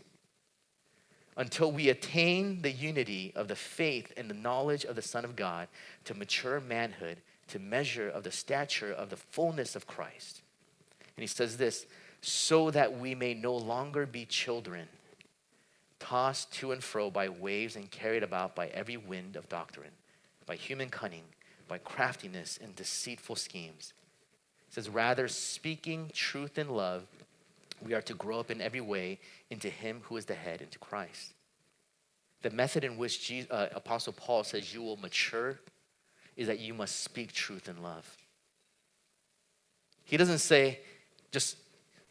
until 1.37 1.71
we 1.71 1.89
attain 1.89 2.61
the 2.61 2.71
unity 2.71 3.31
of 3.35 3.47
the 3.47 3.55
faith 3.55 4.11
and 4.17 4.29
the 4.29 4.35
knowledge 4.35 4.85
of 4.85 4.95
the 4.95 5.01
Son 5.01 5.23
of 5.23 5.35
God 5.35 5.67
to 6.05 6.13
mature 6.13 6.59
manhood, 6.59 7.17
to 7.47 7.59
measure 7.59 8.09
of 8.09 8.23
the 8.23 8.31
stature 8.31 8.91
of 8.91 9.09
the 9.09 9.17
fullness 9.17 9.75
of 9.75 9.87
Christ. 9.87 10.41
And 11.15 11.23
he 11.23 11.27
says 11.27 11.57
this 11.57 11.85
so 12.21 12.69
that 12.71 12.99
we 12.99 13.15
may 13.15 13.33
no 13.33 13.55
longer 13.55 14.05
be 14.05 14.25
children 14.25 14.87
tossed 16.01 16.51
to 16.51 16.71
and 16.71 16.83
fro 16.83 17.11
by 17.11 17.29
waves 17.29 17.75
and 17.75 17.89
carried 17.91 18.23
about 18.23 18.55
by 18.55 18.67
every 18.67 18.97
wind 18.97 19.35
of 19.35 19.47
doctrine, 19.47 19.91
by 20.45 20.55
human 20.55 20.89
cunning, 20.89 21.23
by 21.67 21.77
craftiness 21.77 22.59
and 22.61 22.75
deceitful 22.75 23.35
schemes. 23.35 23.93
It 24.67 24.73
says, 24.73 24.89
rather, 24.89 25.27
speaking 25.27 26.09
truth 26.13 26.57
in 26.57 26.69
love, 26.69 27.03
we 27.83 27.93
are 27.93 28.01
to 28.03 28.13
grow 28.13 28.39
up 28.39 28.51
in 28.51 28.61
every 28.61 28.81
way 28.81 29.19
into 29.49 29.69
Him 29.69 30.01
who 30.03 30.17
is 30.17 30.25
the 30.25 30.35
head, 30.35 30.61
into 30.61 30.79
Christ. 30.79 31.33
The 32.41 32.49
method 32.49 32.83
in 32.83 32.97
which 32.97 33.27
Jesus, 33.27 33.49
uh, 33.51 33.67
Apostle 33.73 34.13
Paul 34.13 34.43
says 34.43 34.73
you 34.73 34.81
will 34.81 34.97
mature 34.97 35.59
is 36.35 36.47
that 36.47 36.59
you 36.59 36.73
must 36.73 37.03
speak 37.03 37.33
truth 37.33 37.67
in 37.67 37.81
love. 37.81 38.17
He 40.03 40.17
doesn't 40.17 40.39
say 40.39 40.79
just 41.31 41.57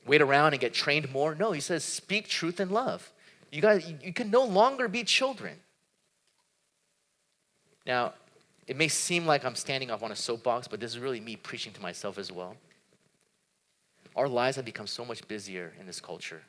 wait 0.06 0.22
around 0.22 0.52
and 0.52 0.60
get 0.60 0.72
trained 0.72 1.10
more. 1.12 1.34
No, 1.34 1.52
he 1.52 1.60
says 1.60 1.84
speak 1.84 2.28
truth 2.28 2.60
in 2.60 2.70
love. 2.70 3.10
You 3.50 3.60
guys, 3.60 3.92
you 4.02 4.12
can 4.12 4.30
no 4.30 4.44
longer 4.44 4.88
be 4.88 5.02
children. 5.04 5.56
Now, 7.86 8.14
it 8.66 8.76
may 8.76 8.88
seem 8.88 9.26
like 9.26 9.44
I'm 9.44 9.56
standing 9.56 9.90
up 9.90 10.02
on 10.02 10.12
a 10.12 10.16
soapbox, 10.16 10.68
but 10.68 10.78
this 10.78 10.92
is 10.92 10.98
really 11.00 11.18
me 11.18 11.34
preaching 11.34 11.72
to 11.72 11.82
myself 11.82 12.18
as 12.18 12.30
well. 12.30 12.56
Our 14.20 14.28
lives 14.28 14.56
have 14.56 14.66
become 14.66 14.86
so 14.86 15.02
much 15.02 15.26
busier 15.28 15.72
in 15.80 15.86
this 15.86 15.98
culture. 15.98 16.42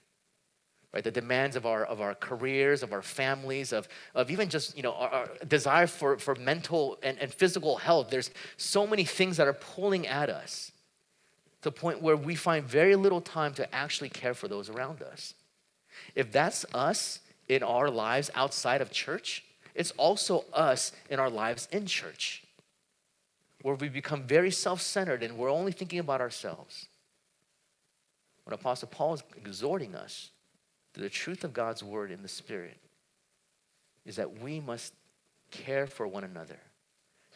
Right, 0.94 1.06
the 1.06 1.10
demands 1.10 1.56
of 1.56 1.66
our 1.66 1.86
of 1.86 2.02
our 2.02 2.14
careers, 2.14 2.84
of 2.84 2.92
our 2.92 3.02
families, 3.02 3.72
of, 3.72 3.88
of 4.14 4.30
even 4.30 4.50
just 4.50 4.76
you 4.76 4.84
know 4.84 4.92
our, 4.92 5.10
our 5.10 5.30
desire 5.48 5.88
for, 5.88 6.18
for 6.18 6.36
mental 6.36 7.00
and, 7.02 7.18
and 7.18 7.34
physical 7.34 7.78
health. 7.78 8.10
There's 8.10 8.30
so 8.58 8.86
many 8.86 9.06
things 9.06 9.38
that 9.38 9.48
are 9.48 9.54
pulling 9.54 10.06
at 10.06 10.30
us 10.30 10.74
to 11.62 11.70
the 11.70 11.72
point 11.72 12.02
where 12.02 12.18
we 12.18 12.36
find 12.36 12.66
very 12.66 12.98
little 12.98 13.22
time 13.22 13.54
to 13.54 13.74
actually 13.74 14.10
care 14.10 14.34
for 14.34 14.50
those 14.50 14.70
around 14.70 15.02
us. 15.02 15.34
If 16.14 16.30
that's 16.30 16.66
us 16.74 17.22
in 17.48 17.64
our 17.64 17.90
lives 17.90 18.30
outside 18.36 18.82
of 18.82 18.92
church, 18.92 19.46
it's 19.74 19.92
also 19.92 20.44
us 20.52 20.92
in 21.10 21.22
our 21.22 21.30
lives 21.30 21.70
in 21.72 21.86
church, 21.86 22.44
where 23.62 23.76
we 23.76 23.88
become 23.88 24.24
very 24.24 24.52
self 24.52 24.82
centered 24.82 25.24
and 25.24 25.38
we're 25.38 25.50
only 25.50 25.72
thinking 25.72 26.00
about 26.00 26.20
ourselves. 26.20 26.88
What 28.44 28.54
Apostle 28.54 28.88
Paul 28.88 29.16
is 29.16 29.24
exhorting 29.38 29.96
us 29.96 30.32
to 30.94 31.02
the 31.02 31.10
truth 31.10 31.44
of 31.44 31.54
God's 31.54 31.84
word 31.84 32.12
in 32.12 32.22
the 32.22 32.28
Spirit 32.28 32.78
is 34.06 34.16
that 34.16 34.40
we 34.40 34.60
must 34.60 34.94
care 35.52 35.86
for 35.86 36.08
one 36.08 36.24
another, 36.24 36.58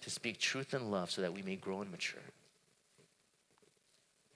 to 0.02 0.10
speak 0.10 0.40
truth 0.40 0.74
and 0.74 0.92
love 0.92 1.12
so 1.12 1.22
that 1.22 1.34
we 1.34 1.42
may 1.42 1.56
grow 1.56 1.82
and 1.82 1.92
mature. 1.92 2.22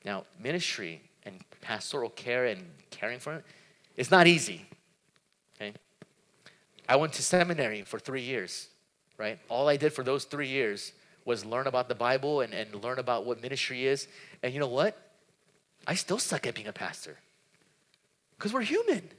Now, 0.05 0.25
ministry 0.41 1.01
and 1.23 1.43
pastoral 1.61 2.09
care 2.09 2.45
and 2.45 2.63
caring 2.91 3.19
for 3.19 3.33
it, 3.33 3.45
it's 3.97 4.11
not 4.11 4.27
easy. 4.27 4.65
Okay? 5.55 5.73
I 6.87 6.95
went 6.95 7.13
to 7.13 7.23
seminary 7.23 7.81
for 7.81 7.99
three 7.99 8.21
years, 8.21 8.67
right? 9.17 9.39
All 9.49 9.67
I 9.67 9.77
did 9.77 9.93
for 9.93 10.03
those 10.03 10.23
three 10.23 10.47
years 10.47 10.93
was 11.25 11.45
learn 11.45 11.67
about 11.67 11.89
the 11.89 11.95
Bible 11.95 12.41
and, 12.41 12.53
and 12.53 12.73
learn 12.83 12.99
about 12.99 13.25
what 13.25 13.41
ministry 13.41 13.85
is. 13.85 14.07
And 14.41 14.53
you 14.53 14.59
know 14.59 14.67
what? 14.67 15.08
I 15.87 15.95
still 15.95 16.19
suck 16.19 16.45
at 16.45 16.55
being 16.55 16.67
a 16.67 16.73
pastor 16.73 17.17
because 18.37 18.53
we're 18.53 18.61
human. 18.61 19.09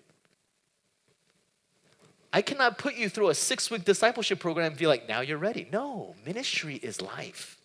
I 2.32 2.42
cannot 2.42 2.78
put 2.78 2.94
you 2.94 3.08
through 3.08 3.28
a 3.28 3.34
six 3.34 3.70
week 3.70 3.84
discipleship 3.84 4.38
program 4.38 4.68
and 4.68 4.76
be 4.76 4.86
like, 4.86 5.08
now 5.08 5.20
you're 5.20 5.38
ready. 5.38 5.68
No, 5.72 6.14
ministry 6.24 6.76
is 6.76 7.02
life. 7.02 7.58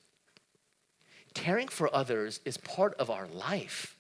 Caring 1.34 1.68
for 1.68 1.94
others 1.94 2.40
is 2.46 2.58
part 2.58 2.96
of 2.96 3.10
our 3.10 3.28
life. 3.28 3.96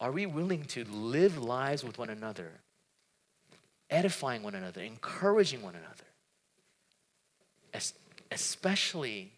Are 0.00 0.12
we 0.12 0.26
willing 0.26 0.64
to 0.64 0.84
live 0.84 1.38
lives 1.38 1.82
with 1.82 1.98
one 1.98 2.10
another, 2.10 2.52
edifying 3.90 4.42
one 4.42 4.54
another, 4.54 4.82
encouraging 4.82 5.62
one 5.62 5.74
another? 5.74 6.04
Especially 8.30 9.32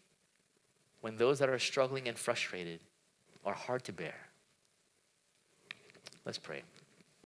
when 1.00 1.16
those 1.16 1.38
that 1.38 1.48
are 1.48 1.58
struggling 1.58 2.08
and 2.08 2.18
frustrated 2.18 2.80
are 3.48 3.54
hard 3.54 3.82
to 3.84 3.92
bear. 3.92 4.14
Let's 6.26 6.36
pray. 6.36 6.62